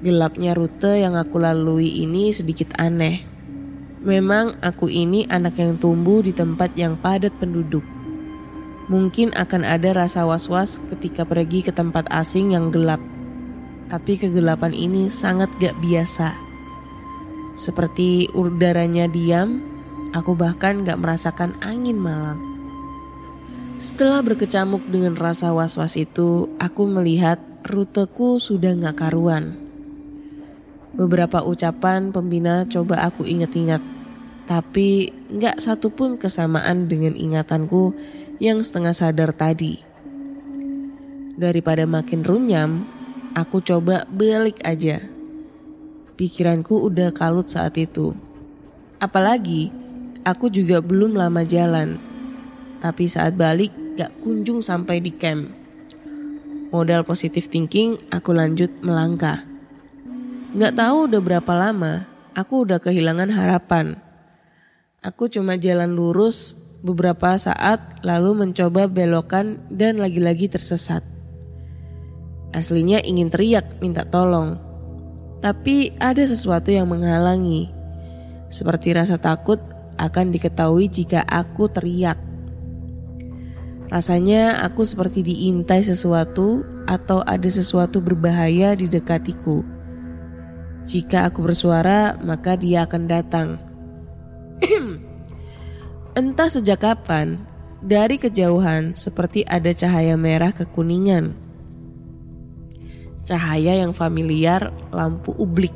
Gelapnya 0.04 0.52
rute 0.52 1.00
yang 1.00 1.16
aku 1.16 1.40
lalui 1.40 2.04
ini 2.04 2.36
sedikit 2.36 2.76
aneh. 2.76 3.24
Memang 4.04 4.60
aku 4.60 4.92
ini 4.92 5.32
anak 5.32 5.64
yang 5.64 5.80
tumbuh 5.80 6.20
di 6.20 6.36
tempat 6.36 6.76
yang 6.76 7.00
padat 7.00 7.32
penduduk. 7.40 7.88
Mungkin 8.92 9.32
akan 9.32 9.64
ada 9.64 9.96
rasa 9.96 10.28
was-was 10.28 10.84
ketika 10.92 11.24
pergi 11.24 11.64
ke 11.64 11.72
tempat 11.72 12.12
asing 12.12 12.52
yang 12.52 12.68
gelap. 12.68 13.00
Tapi 13.88 14.20
kegelapan 14.20 14.76
ini 14.76 15.08
sangat 15.08 15.48
gak 15.56 15.80
biasa. 15.80 16.36
Seperti 17.56 18.28
udaranya 18.36 19.08
diam, 19.08 19.64
aku 20.12 20.36
bahkan 20.36 20.84
gak 20.84 21.00
merasakan 21.00 21.56
angin 21.64 21.96
malam. 21.96 22.51
Setelah 23.82 24.22
berkecamuk 24.22 24.94
dengan 24.94 25.18
rasa 25.18 25.58
was-was 25.58 25.98
itu, 25.98 26.54
aku 26.62 26.86
melihat 26.86 27.42
ruteku 27.66 28.38
sudah 28.38 28.78
gak 28.78 29.02
karuan. 29.02 29.58
Beberapa 30.94 31.42
ucapan 31.42 32.14
pembina 32.14 32.70
coba 32.70 33.02
aku 33.10 33.26
ingat-ingat, 33.26 33.82
tapi 34.46 35.10
gak 35.34 35.58
satupun 35.58 36.22
kesamaan 36.22 36.86
dengan 36.86 37.18
ingatanku 37.18 37.98
yang 38.38 38.62
setengah 38.62 38.94
sadar 38.94 39.34
tadi. 39.34 39.82
Daripada 41.34 41.90
makin 41.90 42.22
runyam, 42.22 42.86
aku 43.34 43.66
coba 43.66 44.06
balik 44.14 44.62
aja. 44.62 45.02
Pikiranku 46.22 46.86
udah 46.86 47.10
kalut 47.10 47.50
saat 47.50 47.74
itu. 47.82 48.14
Apalagi, 49.02 49.74
aku 50.22 50.54
juga 50.54 50.86
belum 50.86 51.18
lama 51.18 51.42
jalan 51.42 52.11
tapi 52.82 53.06
saat 53.06 53.38
balik 53.38 53.70
gak 53.96 54.12
kunjung 54.26 54.60
sampai 54.66 55.00
di 55.00 55.14
camp. 55.14 55.54
Modal 56.74 57.06
positif 57.06 57.48
thinking, 57.48 58.02
aku 58.10 58.34
lanjut 58.34 58.74
melangkah. 58.82 59.46
Gak 60.58 60.76
tahu 60.76 61.08
udah 61.08 61.22
berapa 61.22 61.54
lama, 61.54 62.10
aku 62.34 62.68
udah 62.68 62.82
kehilangan 62.82 63.30
harapan. 63.32 63.96
Aku 65.06 65.30
cuma 65.30 65.56
jalan 65.58 65.94
lurus 65.94 66.58
beberapa 66.82 67.38
saat 67.38 68.02
lalu 68.02 68.46
mencoba 68.46 68.90
belokan 68.90 69.62
dan 69.70 70.02
lagi-lagi 70.02 70.50
tersesat. 70.50 71.06
Aslinya 72.52 73.00
ingin 73.06 73.32
teriak 73.32 73.80
minta 73.80 74.04
tolong. 74.04 74.60
Tapi 75.42 75.96
ada 75.98 76.22
sesuatu 76.22 76.70
yang 76.70 76.86
menghalangi. 76.86 77.72
Seperti 78.52 78.94
rasa 78.94 79.18
takut 79.18 79.58
akan 79.98 80.30
diketahui 80.30 80.86
jika 80.92 81.24
aku 81.26 81.72
teriak. 81.72 82.31
Rasanya 83.92 84.64
aku 84.64 84.88
seperti 84.88 85.20
diintai 85.20 85.84
sesuatu 85.84 86.64
atau 86.88 87.20
ada 87.28 87.50
sesuatu 87.52 88.00
berbahaya 88.00 88.72
di 88.72 88.88
dekatiku. 88.88 89.68
Jika 90.88 91.28
aku 91.28 91.44
bersuara, 91.44 92.16
maka 92.24 92.56
dia 92.56 92.88
akan 92.88 93.04
datang. 93.04 93.60
Entah 96.20 96.48
sejak 96.48 96.88
kapan, 96.88 97.44
dari 97.84 98.16
kejauhan 98.16 98.96
seperti 98.96 99.44
ada 99.44 99.76
cahaya 99.76 100.16
merah 100.16 100.56
kekuningan. 100.56 101.36
Cahaya 103.28 103.76
yang 103.76 103.92
familiar, 103.92 104.72
lampu 104.96 105.36
ublik. 105.36 105.76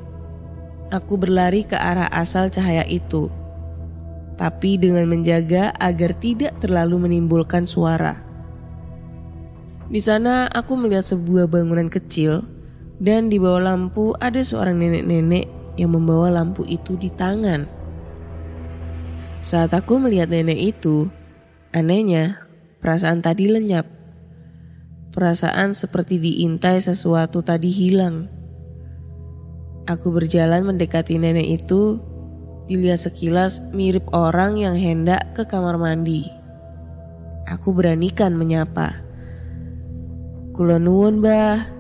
Aku 0.87 1.19
berlari 1.19 1.67
ke 1.67 1.75
arah 1.75 2.07
asal 2.15 2.47
cahaya 2.47 2.87
itu, 2.87 3.27
tapi 4.35 4.75
dengan 4.75 5.07
menjaga 5.07 5.71
agar 5.79 6.11
tidak 6.15 6.59
terlalu 6.59 7.07
menimbulkan 7.07 7.63
suara. 7.63 8.19
Di 9.85 10.01
sana 10.01 10.49
aku 10.49 10.75
melihat 10.75 11.05
sebuah 11.05 11.47
bangunan 11.47 11.87
kecil 11.87 12.43
dan 12.99 13.29
di 13.31 13.37
bawah 13.37 13.63
lampu 13.73 14.15
ada 14.17 14.41
seorang 14.41 14.81
nenek-nenek 14.81 15.45
yang 15.75 15.93
membawa 15.93 16.31
lampu 16.31 16.63
itu 16.67 16.95
di 16.95 17.11
tangan. 17.11 17.67
Saat 19.43 19.77
aku 19.77 20.01
melihat 20.01 20.31
nenek 20.31 20.57
itu, 20.57 21.11
anehnya 21.75 22.41
perasaan 22.81 23.21
tadi 23.21 23.51
lenyap. 23.51 23.85
Perasaan 25.13 25.77
seperti 25.77 26.19
diintai 26.19 26.81
sesuatu 26.81 27.39
tadi 27.45 27.69
hilang. 27.71 28.27
Aku 29.85 30.09
berjalan 30.09 30.65
mendekati 30.65 31.21
nenek 31.21 31.61
itu, 31.61 32.01
dilihat 32.65 33.01
sekilas 33.01 33.61
mirip 33.73 34.05
orang 34.13 34.57
yang 34.57 34.75
hendak 34.77 35.33
ke 35.37 35.45
kamar 35.45 35.77
mandi. 35.77 36.29
Aku 37.45 37.73
beranikan 37.73 38.33
menyapa. 38.33 39.01
Kula 40.53 40.81
Mbah. 40.81 41.73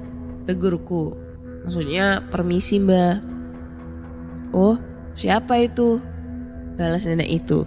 Tegurku. 0.45 1.17
Maksudnya 1.65 2.21
permisi, 2.29 2.77
Mbah. 2.77 3.17
Oh, 4.53 4.77
siapa 5.17 5.57
itu? 5.59 5.97
Balas 6.75 7.07
nenek 7.07 7.43
itu. 7.43 7.63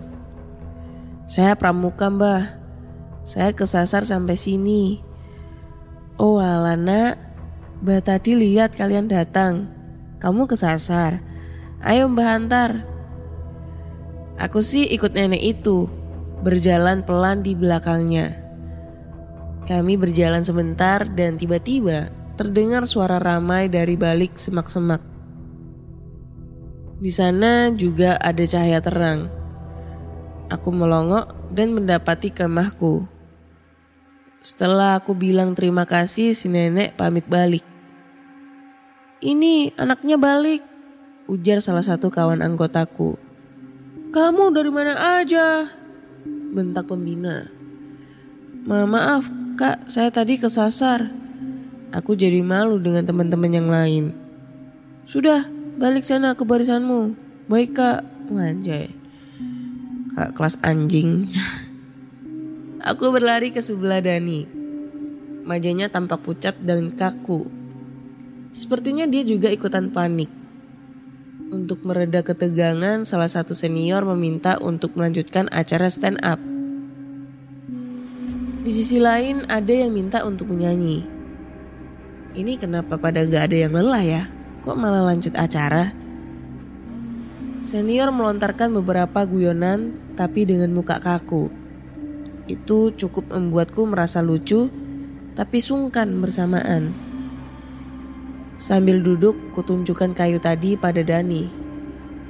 Saya 1.28 1.52
pramuka 1.56 2.08
mbah. 2.08 2.56
Saya 3.20 3.52
kesasar 3.52 4.08
sampai 4.08 4.36
sini. 4.36 5.04
Oh 6.16 6.40
alana, 6.40 7.20
mbah 7.84 8.00
tadi 8.00 8.32
lihat 8.32 8.72
kalian 8.72 9.12
datang. 9.12 9.68
Kamu 10.24 10.48
kesasar. 10.48 11.20
Ayo 11.84 12.08
mbah 12.08 12.40
antar. 12.40 12.88
Aku 14.38 14.62
sih 14.62 14.86
ikut 14.86 15.18
nenek 15.18 15.42
itu. 15.42 15.90
Berjalan 16.46 17.02
pelan 17.02 17.42
di 17.42 17.58
belakangnya. 17.58 18.38
Kami 19.66 19.98
berjalan 19.98 20.46
sebentar 20.46 21.02
dan 21.04 21.34
tiba-tiba 21.36 22.14
terdengar 22.38 22.86
suara 22.86 23.18
ramai 23.18 23.66
dari 23.66 23.98
balik 23.98 24.38
semak-semak. 24.38 25.02
Di 27.02 27.10
sana 27.10 27.74
juga 27.74 28.14
ada 28.22 28.46
cahaya 28.46 28.78
terang. 28.78 29.26
Aku 30.48 30.70
melongok 30.70 31.52
dan 31.52 31.74
mendapati 31.74 32.30
kemahku. 32.30 33.04
Setelah 34.38 35.02
aku 35.02 35.18
bilang 35.18 35.52
terima 35.58 35.82
kasih, 35.82 36.32
si 36.32 36.46
nenek 36.46 36.94
pamit 36.94 37.26
balik. 37.26 37.66
Ini 39.18 39.74
anaknya 39.74 40.14
balik, 40.14 40.62
ujar 41.26 41.58
salah 41.58 41.82
satu 41.82 42.08
kawan 42.08 42.40
anggotaku. 42.40 43.27
Kamu 44.08 44.56
dari 44.56 44.72
mana 44.72 45.20
aja? 45.20 45.68
Bentak 46.24 46.88
pembina. 46.88 47.44
Ma 48.64 48.88
maaf, 48.88 49.28
kak, 49.60 49.84
saya 49.92 50.08
tadi 50.08 50.40
kesasar. 50.40 51.12
Aku 51.92 52.16
jadi 52.16 52.40
malu 52.40 52.80
dengan 52.80 53.04
teman-teman 53.04 53.52
yang 53.52 53.68
lain. 53.68 54.16
Sudah, 55.04 55.44
balik 55.76 56.08
sana 56.08 56.32
ke 56.32 56.40
barisanmu. 56.40 57.12
Baik 57.52 57.76
kak, 57.76 58.00
wanjay. 58.32 58.92
Kak 60.16 60.32
kelas 60.32 60.56
anjing. 60.64 61.28
Aku 62.88 63.12
berlari 63.12 63.52
ke 63.52 63.60
sebelah 63.60 64.00
Dani. 64.00 64.48
Majanya 65.44 65.92
tampak 65.92 66.24
pucat 66.24 66.56
dan 66.64 66.96
kaku. 66.96 67.44
Sepertinya 68.56 69.04
dia 69.04 69.20
juga 69.20 69.52
ikutan 69.52 69.92
panik. 69.92 70.37
Untuk 71.48 71.80
mereda 71.80 72.20
ketegangan, 72.20 73.08
salah 73.08 73.32
satu 73.32 73.56
senior 73.56 74.04
meminta 74.04 74.60
untuk 74.60 74.92
melanjutkan 75.00 75.48
acara 75.48 75.88
stand 75.88 76.20
up. 76.20 76.36
Di 78.60 78.68
sisi 78.68 79.00
lain 79.00 79.48
ada 79.48 79.72
yang 79.72 79.96
minta 79.96 80.28
untuk 80.28 80.52
menyanyi. 80.52 81.08
Ini 82.36 82.60
kenapa 82.60 83.00
pada 83.00 83.24
gak 83.24 83.48
ada 83.48 83.56
yang 83.64 83.72
lelah 83.72 84.04
ya? 84.04 84.22
Kok 84.60 84.76
malah 84.76 85.08
lanjut 85.08 85.32
acara? 85.40 85.96
Senior 87.64 88.12
melontarkan 88.12 88.68
beberapa 88.76 89.24
guyonan 89.24 89.96
tapi 90.20 90.44
dengan 90.44 90.76
muka 90.76 91.00
kaku. 91.00 91.48
Itu 92.44 92.92
cukup 92.92 93.32
membuatku 93.32 93.88
merasa 93.88 94.20
lucu 94.20 94.68
tapi 95.32 95.64
sungkan 95.64 96.12
bersamaan. 96.20 97.07
Sambil 98.58 99.06
duduk, 99.06 99.38
kutunjukkan 99.54 100.18
kayu 100.18 100.42
tadi 100.42 100.74
pada 100.74 100.98
Dani. 101.06 101.46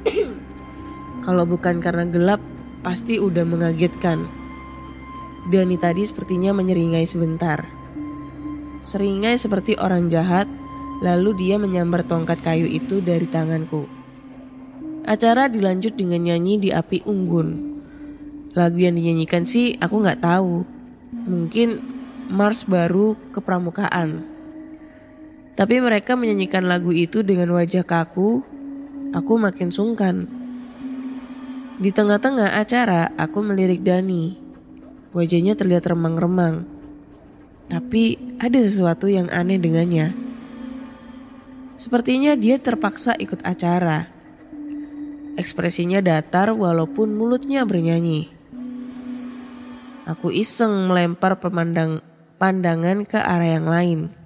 Kalau 1.24 1.48
bukan 1.48 1.80
karena 1.80 2.04
gelap, 2.04 2.44
pasti 2.84 3.16
udah 3.16 3.48
mengagetkan. 3.48 4.28
Dani 5.48 5.80
tadi 5.80 6.04
sepertinya 6.04 6.52
menyeringai 6.52 7.08
sebentar. 7.08 7.64
Seringai 8.84 9.40
seperti 9.40 9.80
orang 9.80 10.12
jahat, 10.12 10.44
lalu 11.00 11.32
dia 11.32 11.56
menyambar 11.56 12.04
tongkat 12.04 12.44
kayu 12.44 12.68
itu 12.68 13.00
dari 13.00 13.24
tanganku. 13.24 13.88
Acara 15.08 15.48
dilanjut 15.48 15.96
dengan 15.96 16.28
nyanyi 16.28 16.60
di 16.60 16.68
api 16.68 17.08
unggun. 17.08 17.48
Lagu 18.52 18.76
yang 18.76 19.00
dinyanyikan 19.00 19.48
sih 19.48 19.80
aku 19.80 20.04
nggak 20.04 20.20
tahu. 20.20 20.68
Mungkin 21.24 21.80
Mars 22.28 22.68
baru 22.68 23.16
ke 23.32 23.40
pramukaan. 23.40 24.37
Tapi 25.58 25.82
mereka 25.82 26.14
menyanyikan 26.14 26.70
lagu 26.70 26.94
itu 26.94 27.26
dengan 27.26 27.50
wajah 27.50 27.82
kaku. 27.82 28.46
Aku 29.10 29.42
makin 29.42 29.74
sungkan. 29.74 30.30
Di 31.82 31.90
tengah-tengah 31.90 32.62
acara, 32.62 33.10
aku 33.18 33.42
melirik 33.42 33.82
Dani. 33.82 34.38
Wajahnya 35.10 35.58
terlihat 35.58 35.90
remang-remang. 35.90 36.62
Tapi 37.66 38.22
ada 38.38 38.54
sesuatu 38.62 39.10
yang 39.10 39.26
aneh 39.34 39.58
dengannya. 39.58 40.14
Sepertinya 41.74 42.38
dia 42.38 42.62
terpaksa 42.62 43.18
ikut 43.18 43.42
acara. 43.42 44.06
Ekspresinya 45.34 45.98
datar 45.98 46.54
walaupun 46.54 47.18
mulutnya 47.18 47.66
bernyanyi. 47.66 48.30
Aku 50.06 50.30
iseng 50.30 50.86
melempar 50.86 51.42
pemandang 51.42 51.98
pandangan 52.38 53.02
ke 53.02 53.18
arah 53.18 53.58
yang 53.58 53.66
lain. 53.66 54.17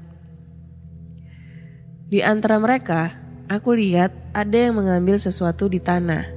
Di 2.13 2.21
antara 2.21 2.61
mereka, 2.61 3.17
aku 3.49 3.73
lihat 3.73 4.13
ada 4.37 4.69
yang 4.69 4.77
mengambil 4.77 5.17
sesuatu 5.17 5.65
di 5.65 5.81
tanah. 5.81 6.29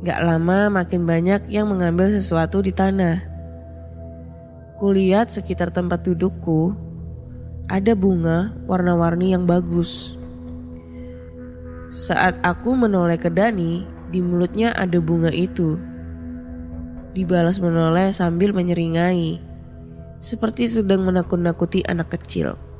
Gak 0.00 0.20
lama 0.24 0.72
makin 0.72 1.04
banyak 1.04 1.52
yang 1.52 1.68
mengambil 1.68 2.08
sesuatu 2.08 2.64
di 2.64 2.72
tanah. 2.72 3.20
Kulihat 4.80 5.28
sekitar 5.28 5.68
tempat 5.68 6.08
dudukku, 6.08 6.72
ada 7.68 7.92
bunga 7.92 8.56
warna-warni 8.64 9.36
yang 9.36 9.44
bagus. 9.44 10.16
Saat 11.92 12.40
aku 12.40 12.72
menoleh 12.72 13.20
ke 13.20 13.28
Dani, 13.28 13.84
di 14.08 14.24
mulutnya 14.24 14.72
ada 14.72 14.96
bunga 14.96 15.28
itu. 15.28 15.76
Dibalas 17.12 17.60
menoleh 17.60 18.16
sambil 18.16 18.56
menyeringai, 18.56 19.44
seperti 20.24 20.72
sedang 20.72 21.04
menakut-nakuti 21.04 21.84
anak 21.84 22.16
kecil. 22.16 22.71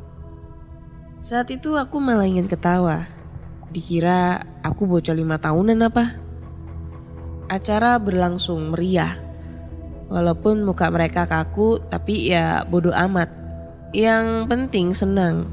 Saat 1.22 1.54
itu 1.54 1.78
aku 1.78 2.02
malah 2.02 2.26
ingin 2.26 2.50
ketawa. 2.50 3.06
Dikira 3.70 4.42
aku 4.66 4.90
bocah 4.90 5.14
lima 5.14 5.38
tahunan 5.38 5.78
apa? 5.86 6.18
Acara 7.46 7.94
berlangsung 8.02 8.74
meriah. 8.74 9.22
Walaupun 10.10 10.66
muka 10.66 10.90
mereka 10.90 11.22
kaku, 11.30 11.78
tapi 11.78 12.34
ya 12.34 12.66
bodoh 12.66 12.90
amat. 12.90 13.30
Yang 13.94 14.50
penting 14.50 14.90
senang. 14.98 15.46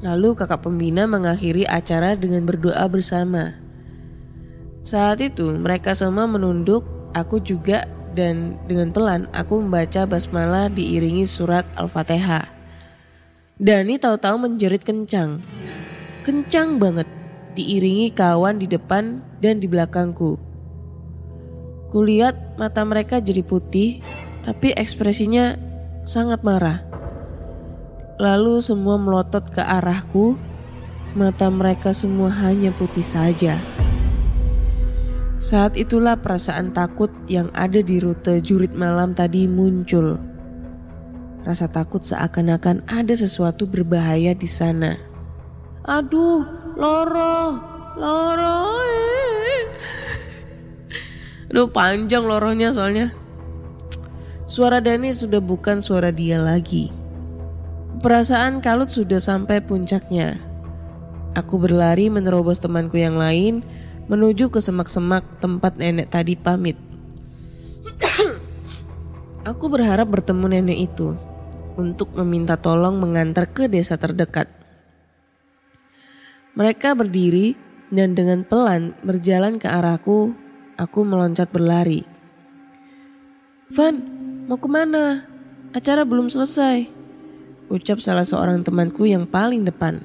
Lalu 0.00 0.32
kakak 0.32 0.64
pembina 0.64 1.04
mengakhiri 1.04 1.68
acara 1.68 2.16
dengan 2.16 2.48
berdoa 2.48 2.88
bersama. 2.88 3.60
Saat 4.88 5.20
itu 5.20 5.52
mereka 5.52 5.92
semua 5.92 6.24
menunduk, 6.24 6.88
aku 7.12 7.44
juga 7.44 7.84
dan 8.16 8.56
dengan 8.64 8.88
pelan 8.88 9.28
aku 9.36 9.60
membaca 9.60 10.08
basmalah 10.08 10.72
diiringi 10.72 11.28
surat 11.28 11.68
Al-Fatihah. 11.76 12.59
Dani 13.60 14.00
tahu-tahu 14.00 14.40
menjerit 14.40 14.80
kencang. 14.80 15.36
Kencang 16.24 16.80
banget, 16.80 17.04
diiringi 17.52 18.08
kawan 18.08 18.56
di 18.56 18.64
depan 18.64 19.20
dan 19.44 19.60
di 19.60 19.68
belakangku. 19.68 20.40
Kulihat 21.92 22.56
mata 22.56 22.80
mereka 22.88 23.20
jadi 23.20 23.44
putih, 23.44 24.00
tapi 24.40 24.72
ekspresinya 24.72 25.60
sangat 26.08 26.40
marah. 26.40 26.80
Lalu 28.16 28.64
semua 28.64 28.96
melotot 28.96 29.44
ke 29.52 29.60
arahku. 29.60 30.40
Mata 31.12 31.52
mereka 31.52 31.92
semua 31.92 32.32
hanya 32.32 32.72
putih 32.72 33.04
saja. 33.04 33.60
Saat 35.36 35.76
itulah 35.76 36.16
perasaan 36.16 36.72
takut 36.72 37.12
yang 37.28 37.52
ada 37.52 37.84
di 37.84 38.00
rute 38.00 38.40
jurit 38.40 38.72
malam 38.72 39.12
tadi 39.12 39.44
muncul. 39.44 40.29
Rasa 41.40 41.72
takut 41.72 42.04
seakan-akan 42.04 42.84
ada 42.84 43.16
sesuatu 43.16 43.64
berbahaya 43.64 44.36
di 44.36 44.44
sana. 44.44 45.00
Aduh, 45.88 46.44
loro, 46.76 47.56
loro. 47.96 48.60
eh. 48.84 49.64
Aduh 51.48 51.72
panjang 51.72 52.28
loronya 52.28 52.76
soalnya. 52.76 53.16
Suara 54.44 54.84
Dani 54.84 55.16
sudah 55.16 55.40
bukan 55.40 55.80
suara 55.80 56.12
dia 56.12 56.36
lagi. 56.36 56.92
Perasaan 58.04 58.60
kalut 58.60 58.92
sudah 58.92 59.18
sampai 59.18 59.64
puncaknya. 59.64 60.36
Aku 61.32 61.56
berlari 61.56 62.12
menerobos 62.12 62.60
temanku 62.60 63.00
yang 63.00 63.16
lain 63.16 63.64
menuju 64.12 64.52
ke 64.52 64.60
semak-semak 64.60 65.24
tempat 65.40 65.78
nenek 65.80 66.12
tadi 66.12 66.36
pamit. 66.36 66.76
Aku 69.50 69.72
berharap 69.72 70.10
bertemu 70.10 70.60
nenek 70.60 70.90
itu 70.90 71.29
untuk 71.76 72.14
meminta 72.18 72.58
tolong 72.58 72.98
mengantar 72.98 73.50
ke 73.50 73.70
desa 73.70 73.94
terdekat. 74.00 74.50
Mereka 76.58 76.98
berdiri 76.98 77.54
dan 77.94 78.14
dengan 78.14 78.42
pelan 78.46 78.94
berjalan 79.06 79.58
ke 79.58 79.70
arahku. 79.70 80.34
Aku 80.80 81.04
meloncat 81.04 81.52
berlari. 81.52 82.08
Van, 83.68 84.00
mau 84.48 84.56
ke 84.56 84.64
mana? 84.64 85.28
Acara 85.76 86.08
belum 86.08 86.32
selesai. 86.32 86.88
Ucap 87.68 88.00
salah 88.00 88.24
seorang 88.24 88.64
temanku 88.64 89.04
yang 89.04 89.28
paling 89.28 89.62
depan. 89.62 90.02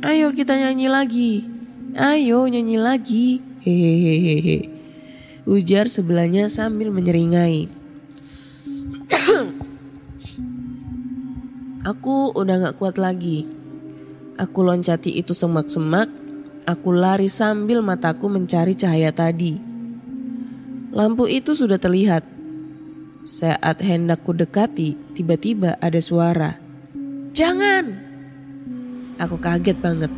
Ayo 0.00 0.32
kita 0.32 0.56
nyanyi 0.56 0.88
lagi. 0.88 1.32
Ayo 1.94 2.48
nyanyi 2.48 2.80
lagi. 2.80 3.26
Hehehehe. 3.62 4.72
Ujar 5.46 5.86
sebelahnya 5.86 6.50
sambil 6.50 6.90
menyeringai. 6.90 7.70
Aku 11.86 12.34
udah 12.34 12.66
gak 12.66 12.82
kuat 12.82 12.98
lagi. 12.98 13.46
Aku 14.42 14.66
loncati 14.66 15.14
itu 15.14 15.30
semak-semak. 15.38 16.10
Aku 16.66 16.90
lari 16.90 17.30
sambil 17.30 17.78
mataku 17.78 18.26
mencari 18.26 18.74
cahaya 18.74 19.14
tadi. 19.14 19.54
Lampu 20.90 21.30
itu 21.30 21.54
sudah 21.54 21.78
terlihat. 21.78 22.26
Saat 23.22 23.86
hendak 23.86 24.26
ku 24.26 24.34
dekati, 24.34 24.98
tiba-tiba 25.14 25.78
ada 25.78 26.02
suara. 26.02 26.58
Jangan! 27.30 27.94
Aku 29.22 29.38
kaget 29.38 29.78
banget. 29.78 30.10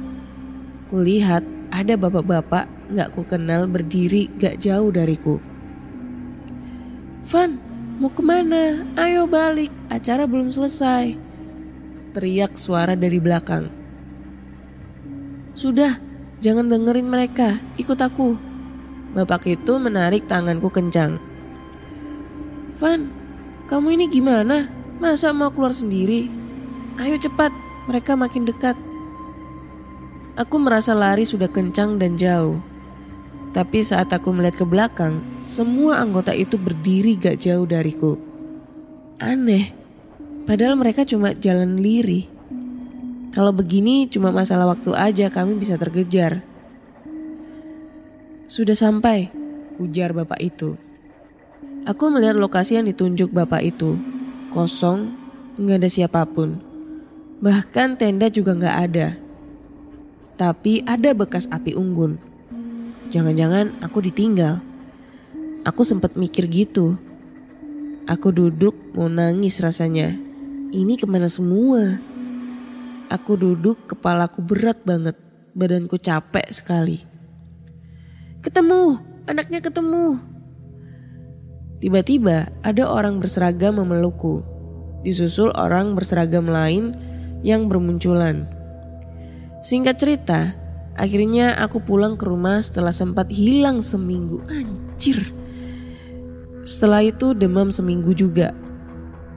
Kulihat 0.89 1.45
ada 1.69 2.01
bapak-bapak 2.01 2.65
gak 2.97 3.13
ku 3.13 3.29
kenal 3.29 3.69
berdiri 3.69 4.33
gak 4.41 4.57
jauh 4.57 4.89
dariku. 4.89 5.37
Van, 7.29 7.61
mau 8.01 8.09
ke 8.09 8.25
mana? 8.25 8.89
Ayo 8.97 9.29
balik, 9.29 9.69
acara 9.93 10.25
belum 10.25 10.49
selesai. 10.49 11.28
Teriak 12.17 12.57
suara 12.57 12.97
dari 12.97 13.21
belakang. 13.21 13.69
Sudah, 15.53 16.01
jangan 16.41 16.73
dengerin 16.73 17.09
mereka, 17.11 17.61
ikut 17.77 17.99
aku. 18.01 18.39
Bapak 19.13 19.45
itu 19.49 19.77
menarik 19.77 20.25
tanganku 20.25 20.73
kencang. 20.73 21.21
Van, 22.79 23.11
kamu 23.67 23.99
ini 23.99 24.07
gimana? 24.09 24.71
Masa 25.03 25.35
mau 25.35 25.53
keluar 25.53 25.77
sendiri? 25.77 26.31
Ayo 26.99 27.21
cepat, 27.21 27.51
mereka 27.87 28.19
makin 28.19 28.49
dekat. 28.49 28.75
Aku 30.39 30.59
merasa 30.63 30.95
lari 30.95 31.27
sudah 31.27 31.51
kencang 31.51 31.99
dan 31.99 32.15
jauh. 32.15 32.63
Tapi 33.55 33.83
saat 33.83 34.11
aku 34.15 34.31
melihat 34.31 34.63
ke 34.63 34.67
belakang, 34.67 35.19
semua 35.49 35.99
anggota 35.99 36.31
itu 36.31 36.55
berdiri 36.55 37.19
gak 37.19 37.43
jauh 37.43 37.67
dariku. 37.67 38.15
Aneh, 39.19 39.78
padahal 40.49 40.81
mereka 40.81 41.05
cuma 41.05 41.37
jalan 41.37 41.77
lirih. 41.77 42.25
Kalau 43.37 43.53
begini 43.53 44.09
cuma 44.09 44.33
masalah 44.33 44.73
waktu 44.73 44.97
aja 44.97 45.29
kami 45.29 45.61
bisa 45.61 45.77
terkejar. 45.77 46.41
Sudah 48.49 48.73
sampai, 48.73 49.29
ujar 49.77 50.17
bapak 50.17 50.41
itu. 50.41 50.81
Aku 51.85 52.09
melihat 52.09 52.41
lokasi 52.41 52.81
yang 52.81 52.89
ditunjuk 52.89 53.29
bapak 53.29 53.61
itu. 53.61 54.01
Kosong, 54.49 55.13
nggak 55.61 55.85
ada 55.85 55.91
siapa 55.93 56.25
pun. 56.25 56.57
Bahkan 57.45 58.01
tenda 58.01 58.33
juga 58.33 58.57
nggak 58.57 58.77
ada. 58.89 59.21
Tapi 60.41 60.81
ada 60.89 61.13
bekas 61.13 61.45
api 61.53 61.77
unggun. 61.77 62.17
Jangan-jangan 63.13 63.85
aku 63.85 64.01
ditinggal. 64.01 64.65
Aku 65.69 65.85
sempat 65.85 66.17
mikir 66.17 66.49
gitu. 66.49 66.97
Aku 68.09 68.33
duduk 68.33 68.73
mau 68.97 69.13
nangis 69.13 69.61
rasanya. 69.61 70.28
Ini 70.69 71.01
ke 71.01 71.09
mana 71.09 71.33
semua? 71.33 71.97
Aku 73.09 73.41
duduk 73.41 73.89
kepalaku 73.89 74.45
berat 74.45 74.85
banget. 74.85 75.17
Badanku 75.57 75.97
capek 75.97 76.45
sekali. 76.53 77.01
Ketemu, 78.45 79.01
anaknya 79.25 79.65
ketemu. 79.65 80.21
Tiba-tiba 81.81 82.53
ada 82.61 82.85
orang 82.85 83.17
berseragam 83.17 83.81
memelukku. 83.81 84.45
Disusul 85.09 85.57
orang 85.57 85.97
berseragam 85.97 86.45
lain 86.45 86.93
yang 87.41 87.73
bermunculan. 87.73 88.45
Singkat 89.65 89.97
cerita, 89.97 90.53
akhirnya 91.01 91.57
aku 91.65 91.81
pulang 91.81 92.21
ke 92.21 92.29
rumah 92.29 92.61
setelah 92.61 92.93
sempat 92.93 93.33
hilang 93.33 93.81
seminggu. 93.81 94.45
Anjir. 94.53 95.33
Setelah 96.61 97.09
itu 97.09 97.33
demam 97.33 97.73
seminggu 97.73 98.13
juga. 98.13 98.53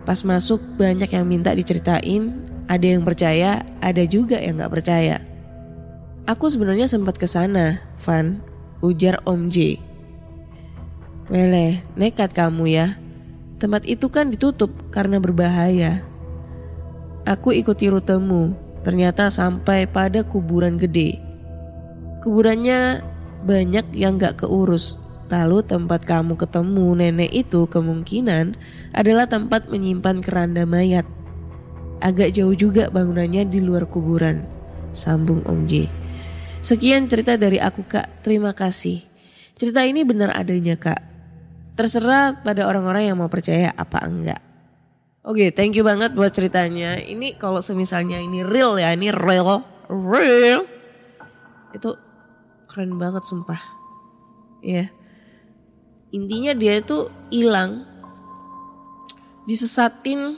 Pas 0.02 0.22
masuk 0.26 0.62
banyak 0.78 1.10
yang 1.10 1.26
minta 1.30 1.54
diceritain, 1.54 2.42
ada 2.66 2.86
yang 2.88 3.04
percaya, 3.04 3.66
ada 3.84 4.04
juga 4.06 4.40
yang 4.40 4.62
gak 4.62 4.74
percaya. 4.82 5.22
Aku 6.30 6.48
sebenarnya 6.48 6.86
sempat 6.86 7.18
ke 7.18 7.26
sana, 7.26 7.82
Van, 8.06 8.40
ujar 8.86 9.20
Om 9.26 9.50
J. 9.50 9.82
Wele, 11.34 11.82
nekat 11.98 12.32
kamu 12.32 12.70
ya. 12.70 12.88
Tempat 13.58 13.90
itu 13.90 14.10
kan 14.14 14.30
ditutup 14.30 14.70
karena 14.94 15.18
berbahaya. 15.18 16.06
Aku 17.26 17.54
ikuti 17.54 17.90
rutemu, 17.90 18.54
ternyata 18.86 19.34
sampai 19.34 19.90
pada 19.90 20.22
kuburan 20.26 20.78
gede. 20.78 21.18
Kuburannya 22.22 23.02
banyak 23.42 23.98
yang 23.98 24.22
gak 24.22 24.46
keurus. 24.46 25.01
Lalu 25.32 25.64
tempat 25.64 26.04
kamu 26.04 26.36
ketemu 26.36 26.88
nenek 27.00 27.32
itu 27.32 27.64
kemungkinan 27.64 28.60
adalah 28.92 29.32
tempat 29.32 29.72
menyimpan 29.72 30.20
keranda 30.20 30.68
mayat. 30.68 31.08
Agak 32.04 32.36
jauh 32.36 32.52
juga 32.52 32.92
bangunannya 32.92 33.48
di 33.48 33.64
luar 33.64 33.88
kuburan. 33.88 34.44
Sambung 34.92 35.40
Om 35.48 35.64
J. 35.64 35.88
Sekian 36.60 37.08
cerita 37.08 37.40
dari 37.40 37.64
aku 37.64 37.88
kak, 37.88 38.28
terima 38.28 38.52
kasih. 38.52 39.08
Cerita 39.56 39.88
ini 39.88 40.04
benar 40.04 40.36
adanya 40.36 40.76
kak. 40.76 41.00
Terserah 41.80 42.44
pada 42.44 42.68
orang-orang 42.68 43.08
yang 43.08 43.16
mau 43.16 43.32
percaya 43.32 43.72
apa 43.72 44.04
enggak. 44.04 44.42
Oke, 45.24 45.56
thank 45.56 45.80
you 45.80 45.88
banget 45.88 46.12
buat 46.12 46.36
ceritanya. 46.36 47.00
Ini 47.00 47.40
kalau 47.40 47.64
semisalnya 47.64 48.20
ini 48.20 48.44
real 48.44 48.76
ya, 48.76 48.92
ini 48.92 49.16
real, 49.16 49.64
real. 49.88 50.68
Itu 51.72 51.96
keren 52.68 53.00
banget 53.00 53.24
sumpah. 53.24 53.62
Ya. 54.60 54.92
Intinya 56.12 56.52
dia 56.52 56.80
itu 56.80 57.08
hilang 57.32 57.88
disesatin 59.48 60.36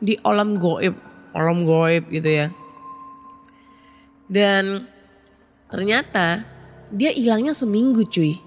di 0.00 0.16
alam 0.24 0.56
goib, 0.56 0.96
alam 1.36 1.68
goib 1.68 2.08
gitu 2.08 2.28
ya. 2.28 2.48
Dan 4.26 4.88
ternyata 5.68 6.44
dia 6.88 7.12
hilangnya 7.12 7.52
seminggu 7.52 8.08
cuy. 8.08 8.40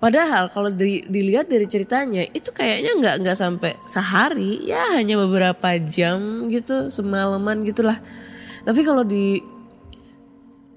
Padahal 0.00 0.48
kalau 0.48 0.72
di- 0.72 1.04
dilihat 1.04 1.52
dari 1.52 1.68
ceritanya 1.68 2.24
itu 2.32 2.48
kayaknya 2.56 2.96
nggak 2.96 3.14
nggak 3.20 3.36
sampai 3.36 3.76
sehari, 3.84 4.64
ya 4.64 4.96
hanya 4.96 5.20
beberapa 5.20 5.76
jam 5.84 6.48
gitu, 6.48 6.88
semalaman 6.88 7.60
gitulah. 7.68 8.00
Tapi 8.64 8.80
kalau 8.80 9.04
di 9.04 9.44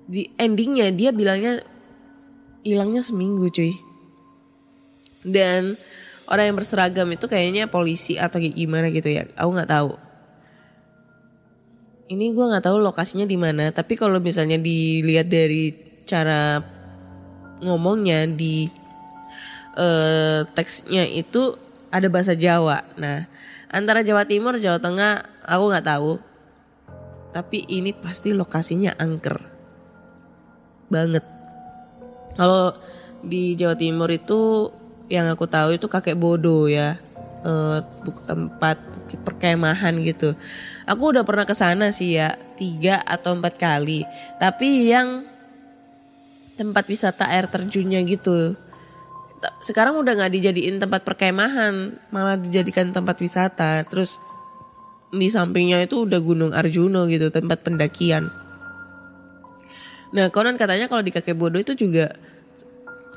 di 0.03 0.27
endingnya 0.35 0.91
dia 0.91 1.15
bilangnya 1.15 1.63
hilangnya 2.67 2.99
seminggu 2.99 3.47
cuy. 3.47 3.71
Dan 5.23 5.79
orang 6.27 6.51
yang 6.51 6.57
berseragam 6.59 7.07
itu 7.11 7.25
kayaknya 7.27 7.71
polisi 7.71 8.19
atau 8.19 8.39
gimana 8.39 8.91
gitu 8.91 9.07
ya, 9.07 9.27
aku 9.35 9.49
nggak 9.55 9.71
tahu. 9.71 9.91
Ini 12.11 12.35
gue 12.35 12.45
nggak 12.45 12.67
tahu 12.67 12.77
lokasinya 12.83 13.23
di 13.23 13.39
mana, 13.39 13.71
tapi 13.71 13.95
kalau 13.95 14.19
misalnya 14.19 14.59
dilihat 14.59 15.31
dari 15.31 15.71
cara 16.03 16.59
ngomongnya 17.63 18.27
di 18.27 18.67
eh, 19.79 20.43
teksnya 20.51 21.07
itu 21.07 21.55
ada 21.89 22.07
bahasa 22.11 22.35
Jawa. 22.35 22.83
Nah, 22.99 23.25
antara 23.71 24.03
Jawa 24.03 24.27
Timur, 24.27 24.59
Jawa 24.59 24.77
Tengah, 24.83 25.23
aku 25.47 25.63
nggak 25.71 25.87
tahu. 25.87 26.13
tapi 27.33 27.65
ini 27.65 27.97
pasti 27.97 28.29
lokasinya 28.29 28.93
angker 28.93 29.41
banget. 30.93 31.25
Kalau 32.37 32.77
di 33.25 33.57
Jawa 33.57 33.73
Timur 33.73 34.05
itu 34.13 34.69
yang 35.11 35.27
aku 35.31 35.47
tahu 35.47 35.75
itu 35.75 35.87
kakek 35.87 36.19
bodo 36.19 36.67
ya, 36.67 36.99
buk- 38.03 38.23
tempat 38.27 38.79
perkemahan 39.13 39.93
gitu. 40.01 40.33
Aku 40.89 41.13
udah 41.13 41.21
pernah 41.21 41.45
ke 41.45 41.53
sana 41.53 41.93
sih 41.93 42.17
ya 42.17 42.33
tiga 42.57 43.03
atau 43.05 43.37
empat 43.37 43.61
kali, 43.61 44.03
tapi 44.41 44.89
yang 44.89 45.27
tempat 46.57 46.85
wisata 46.89 47.29
air 47.29 47.49
terjunnya 47.49 48.01
gitu. 48.05 48.57
Sekarang 49.59 49.99
udah 49.99 50.15
nggak 50.15 50.33
dijadiin 50.39 50.79
tempat 50.79 51.03
perkemahan, 51.03 51.99
malah 52.15 52.39
dijadikan 52.39 52.95
tempat 52.95 53.19
wisata. 53.19 53.83
Terus 53.83 54.17
di 55.11 55.27
sampingnya 55.29 55.83
itu 55.83 56.07
udah 56.07 56.17
Gunung 56.23 56.55
Arjuno 56.55 57.05
gitu, 57.11 57.27
tempat 57.27 57.61
pendakian. 57.61 58.31
Nah 60.15 60.29
konon 60.31 60.55
katanya 60.55 60.87
kalau 60.87 61.03
di 61.03 61.11
kakek 61.11 61.35
bodo 61.35 61.59
itu 61.59 61.75
juga 61.75 62.15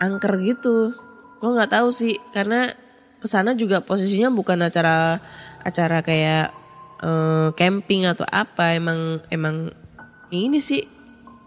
angker 0.03 0.41
gitu. 0.43 0.97
Gue 1.37 1.51
nggak 1.53 1.73
tahu 1.73 1.89
sih 1.93 2.17
karena 2.33 2.73
ke 3.21 3.27
sana 3.29 3.53
juga 3.57 3.85
posisinya 3.85 4.33
bukan 4.33 4.65
acara 4.65 5.21
acara 5.65 6.01
kayak 6.01 6.53
eh, 7.05 7.49
camping 7.57 8.09
atau 8.09 8.25
apa. 8.29 8.77
Emang 8.77 9.21
emang 9.29 9.73
ini 10.33 10.59
sih 10.61 10.85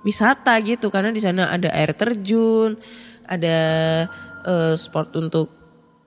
wisata 0.06 0.56
gitu 0.64 0.88
karena 0.94 1.10
di 1.12 1.22
sana 1.22 1.50
ada 1.50 1.74
air 1.74 1.94
terjun, 1.98 2.78
ada 3.26 3.58
eh, 4.46 4.74
sport 4.78 5.18
untuk 5.18 5.50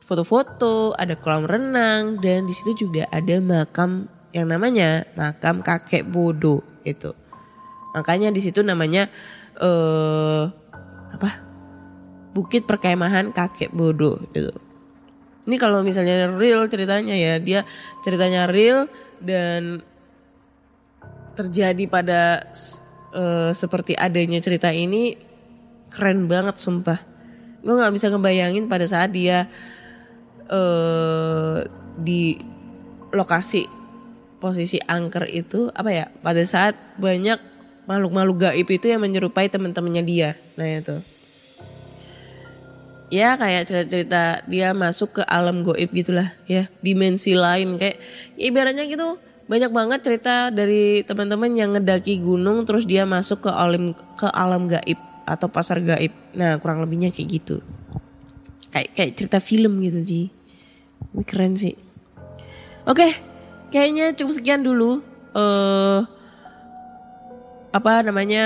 foto-foto, 0.03 0.95
ada 0.99 1.15
kolam 1.15 1.47
renang 1.47 2.19
dan 2.19 2.47
di 2.47 2.55
situ 2.55 2.87
juga 2.87 3.07
ada 3.15 3.39
makam 3.39 4.11
yang 4.35 4.51
namanya 4.51 5.07
makam 5.15 5.63
kakek 5.63 6.07
bodo 6.07 6.63
itu. 6.83 7.15
Makanya 7.95 8.33
di 8.33 8.41
situ 8.41 8.65
namanya 8.65 9.07
eh 9.61 10.43
apa? 11.13 11.52
Bukit 12.33 12.65
Perkemahan 12.65 13.31
Kakek 13.31 13.73
Bodo 13.73 14.21
gitu. 14.33 14.53
Ini 15.43 15.57
kalau 15.59 15.83
misalnya 15.83 16.31
real 16.31 16.71
ceritanya 16.71 17.13
ya, 17.13 17.37
dia 17.43 17.67
ceritanya 18.07 18.47
real 18.47 18.87
dan 19.19 19.83
terjadi 21.37 21.85
pada 21.89 22.47
eh, 23.13 23.51
seperti 23.53 23.97
adanya 23.99 24.39
cerita 24.39 24.71
ini 24.71 25.17
keren 25.93 26.31
banget 26.31 26.57
sumpah. 26.57 27.01
Gue 27.63 27.75
nggak 27.79 27.95
bisa 27.95 28.09
ngebayangin 28.11 28.67
pada 28.67 28.87
saat 28.89 29.13
dia 29.13 29.47
eh 30.53 31.59
di 31.99 32.37
lokasi 33.13 33.69
posisi 34.43 34.81
angker 34.81 35.29
itu 35.31 35.71
apa 35.71 35.91
ya 35.93 36.07
pada 36.25 36.43
saat 36.43 36.75
banyak 36.99 37.39
makhluk-makhluk 37.87 38.51
gaib 38.51 38.69
itu 38.73 38.91
yang 38.91 38.99
menyerupai 39.05 39.47
teman-temannya 39.47 40.03
dia 40.03 40.31
nah 40.59 40.67
itu 40.67 40.99
ya 43.13 43.37
kayak 43.37 43.69
cerita-cerita 43.69 44.49
dia 44.49 44.73
masuk 44.73 45.21
ke 45.21 45.23
alam 45.29 45.61
goib 45.61 45.93
gitulah 45.93 46.33
ya. 46.49 46.73
Dimensi 46.81 47.37
lain 47.37 47.77
kayak 47.77 48.01
ya 48.41 48.49
ibaratnya 48.49 48.89
gitu 48.89 49.21
banyak 49.45 49.69
banget 49.69 50.01
cerita 50.01 50.49
dari 50.49 51.05
teman-teman 51.05 51.53
yang 51.53 51.77
ngedaki 51.77 52.25
gunung 52.25 52.65
terus 52.65 52.89
dia 52.89 53.05
masuk 53.05 53.45
ke 53.45 53.51
alam 53.53 53.93
ke 53.93 54.29
alam 54.33 54.65
gaib 54.65 54.97
atau 55.29 55.53
pasar 55.53 55.85
gaib. 55.85 56.17
Nah 56.33 56.57
kurang 56.57 56.81
lebihnya 56.81 57.13
kayak 57.13 57.29
gitu. 57.29 57.61
Kayak 58.73 58.89
kayak 58.97 59.13
cerita 59.21 59.39
film 59.45 59.85
gitu 59.85 60.01
ji. 60.01 60.23
Ini 61.13 61.23
keren 61.29 61.53
sih. 61.53 61.77
Oke 62.89 63.13
kayaknya 63.69 64.17
cukup 64.17 64.33
sekian 64.41 64.65
dulu 64.65 65.05
eh 65.37 66.01
apa 67.73 68.05
namanya 68.05 68.45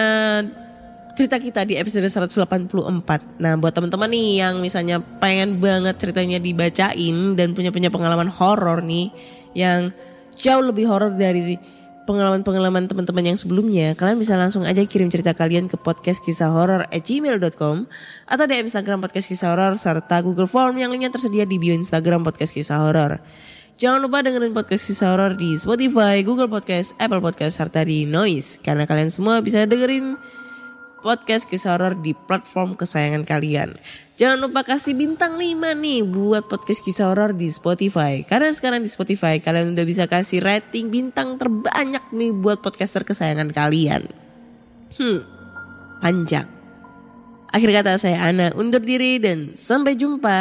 cerita 1.16 1.40
kita 1.40 1.64
di 1.64 1.80
episode 1.80 2.04
184. 2.04 2.44
Nah, 3.40 3.56
buat 3.56 3.72
teman-teman 3.72 4.06
nih 4.12 4.44
yang 4.44 4.60
misalnya 4.60 5.00
pengen 5.00 5.56
banget 5.56 5.96
ceritanya 5.96 6.36
dibacain 6.36 7.32
dan 7.34 7.56
punya 7.56 7.72
punya 7.72 7.88
pengalaman 7.88 8.28
horor 8.28 8.84
nih 8.84 9.08
yang 9.56 9.96
jauh 10.36 10.60
lebih 10.60 10.84
horor 10.84 11.16
dari 11.16 11.56
pengalaman-pengalaman 12.06 12.86
teman-teman 12.86 13.34
yang 13.34 13.38
sebelumnya, 13.40 13.98
kalian 13.98 14.20
bisa 14.20 14.38
langsung 14.38 14.62
aja 14.62 14.78
kirim 14.86 15.10
cerita 15.10 15.34
kalian 15.34 15.66
ke 15.66 15.74
podcast 15.74 16.22
kisah 16.22 16.54
horor 16.54 16.86
at 16.86 17.02
gmail.com 17.02 17.88
atau 18.30 18.44
DM 18.46 18.70
Instagram 18.70 19.02
podcast 19.02 19.26
kisah 19.26 19.50
horor 19.50 19.74
serta 19.74 20.22
Google 20.22 20.46
Form 20.46 20.78
yang 20.78 20.94
linknya 20.94 21.10
tersedia 21.10 21.42
di 21.42 21.58
bio 21.58 21.74
Instagram 21.74 22.22
podcast 22.22 22.54
kisah 22.54 22.78
horor. 22.78 23.18
Jangan 23.76 24.00
lupa 24.00 24.24
dengerin 24.24 24.56
podcast 24.56 24.88
kisah 24.88 25.12
horor 25.12 25.36
di 25.36 25.58
Spotify, 25.58 26.24
Google 26.24 26.48
Podcast, 26.48 26.96
Apple 26.96 27.20
Podcast, 27.20 27.60
serta 27.60 27.84
di 27.84 28.08
Noise. 28.08 28.62
Karena 28.64 28.88
kalian 28.88 29.12
semua 29.12 29.44
bisa 29.44 29.68
dengerin 29.68 30.16
podcast 31.06 31.46
kisah 31.46 31.78
horor 31.78 31.94
di 31.94 32.18
platform 32.18 32.74
kesayangan 32.74 33.22
kalian. 33.22 33.78
Jangan 34.18 34.42
lupa 34.42 34.66
kasih 34.66 34.98
bintang 34.98 35.38
5 35.38 35.54
nih 35.78 36.02
buat 36.02 36.50
podcast 36.50 36.82
kisah 36.82 37.14
horor 37.14 37.30
di 37.30 37.46
Spotify. 37.46 38.26
Karena 38.26 38.50
sekarang 38.50 38.82
di 38.82 38.90
Spotify 38.90 39.38
kalian 39.38 39.78
udah 39.78 39.86
bisa 39.86 40.10
kasih 40.10 40.42
rating 40.42 40.90
bintang 40.90 41.38
terbanyak 41.38 42.02
nih 42.10 42.34
buat 42.34 42.58
podcaster 42.58 43.06
kesayangan 43.06 43.54
kalian. 43.54 44.10
Hmm, 44.98 45.22
panjang. 46.02 46.50
Akhir 47.54 47.70
kata 47.70 48.02
saya 48.02 48.26
Ana 48.26 48.50
undur 48.58 48.82
diri 48.82 49.22
dan 49.22 49.54
sampai 49.54 49.94
jumpa. 49.94 50.40